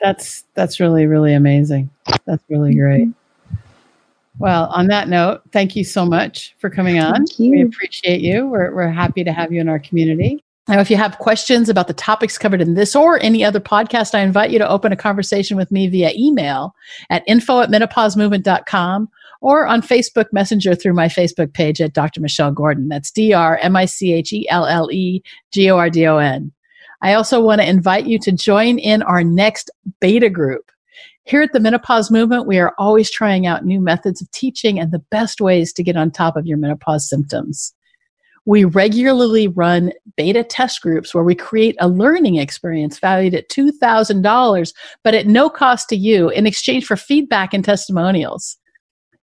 That's 0.00 0.44
that's 0.54 0.80
really 0.80 1.06
really 1.06 1.34
amazing. 1.34 1.90
That's 2.24 2.42
really 2.48 2.74
great. 2.74 3.08
Well, 4.38 4.66
on 4.66 4.88
that 4.88 5.08
note, 5.08 5.42
thank 5.52 5.76
you 5.76 5.84
so 5.84 6.04
much 6.04 6.54
for 6.58 6.70
coming 6.70 6.98
on. 6.98 7.26
We 7.38 7.62
appreciate 7.62 8.22
you. 8.22 8.46
We're 8.46 8.74
we're 8.74 8.90
happy 8.90 9.22
to 9.22 9.32
have 9.32 9.52
you 9.52 9.60
in 9.60 9.68
our 9.68 9.78
community. 9.78 10.41
Now, 10.68 10.78
if 10.78 10.90
you 10.90 10.96
have 10.96 11.18
questions 11.18 11.68
about 11.68 11.88
the 11.88 11.94
topics 11.94 12.38
covered 12.38 12.60
in 12.60 12.74
this 12.74 12.94
or 12.94 13.20
any 13.20 13.44
other 13.44 13.58
podcast, 13.58 14.14
I 14.14 14.20
invite 14.20 14.50
you 14.52 14.60
to 14.60 14.68
open 14.68 14.92
a 14.92 14.96
conversation 14.96 15.56
with 15.56 15.72
me 15.72 15.88
via 15.88 16.12
email 16.14 16.74
at 17.10 17.24
info 17.26 17.60
at 17.60 17.68
menopausemovement.com 17.68 19.08
or 19.40 19.66
on 19.66 19.82
Facebook 19.82 20.26
Messenger 20.32 20.76
through 20.76 20.94
my 20.94 21.08
Facebook 21.08 21.52
page 21.52 21.80
at 21.80 21.94
Dr. 21.94 22.20
Michelle 22.20 22.52
Gordon. 22.52 22.88
That's 22.88 23.10
D 23.10 23.32
R 23.32 23.58
M 23.58 23.74
I 23.74 23.86
C 23.86 24.12
H 24.12 24.32
E 24.32 24.48
L 24.48 24.66
L 24.66 24.88
E 24.92 25.20
G 25.52 25.68
O 25.68 25.76
R 25.76 25.90
D 25.90 26.06
O 26.06 26.18
N. 26.18 26.52
I 27.02 27.14
also 27.14 27.42
want 27.42 27.60
to 27.60 27.68
invite 27.68 28.06
you 28.06 28.20
to 28.20 28.30
join 28.30 28.78
in 28.78 29.02
our 29.02 29.24
next 29.24 29.68
beta 30.00 30.30
group. 30.30 30.70
Here 31.24 31.42
at 31.42 31.52
the 31.52 31.60
Menopause 31.60 32.10
Movement, 32.10 32.46
we 32.46 32.58
are 32.58 32.74
always 32.78 33.10
trying 33.10 33.46
out 33.46 33.64
new 33.64 33.80
methods 33.80 34.22
of 34.22 34.30
teaching 34.30 34.78
and 34.78 34.92
the 34.92 35.00
best 35.10 35.40
ways 35.40 35.72
to 35.72 35.82
get 35.82 35.96
on 35.96 36.10
top 36.12 36.36
of 36.36 36.46
your 36.46 36.58
menopause 36.58 37.08
symptoms. 37.08 37.74
We 38.44 38.64
regularly 38.64 39.46
run 39.46 39.92
beta 40.16 40.44
test 40.44 40.82
groups 40.82 41.14
where 41.14 41.24
we 41.24 41.34
create 41.34 41.76
a 41.80 41.88
learning 41.88 42.36
experience 42.36 42.98
valued 42.98 43.34
at 43.34 43.48
$2,000, 43.48 44.74
but 45.04 45.14
at 45.14 45.26
no 45.26 45.48
cost 45.50 45.88
to 45.88 45.96
you 45.96 46.28
in 46.30 46.46
exchange 46.46 46.86
for 46.86 46.96
feedback 46.96 47.54
and 47.54 47.64
testimonials. 47.64 48.56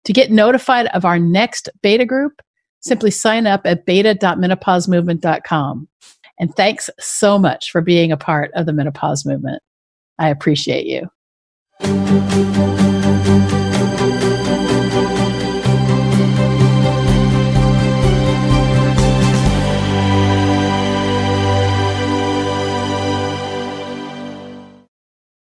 To 0.05 0.13
get 0.13 0.31
notified 0.31 0.87
of 0.89 1.05
our 1.05 1.19
next 1.19 1.69
beta 1.83 2.05
group, 2.05 2.41
simply 2.81 3.11
sign 3.11 3.47
up 3.47 3.63
at 3.65 3.85
beta.menopausemovement.com. 3.85 5.89
And 6.41 6.55
thanks 6.55 6.89
so 6.99 7.39
much 7.39 7.71
for 7.71 7.81
being 7.81 8.13
a 8.13 8.17
part 8.17 8.51
of 8.55 8.67
the 8.67 8.73
menopause 8.73 9.27
movement. 9.27 9.63
I 10.19 10.31
appreciate 10.31 10.87
you. 10.87 11.09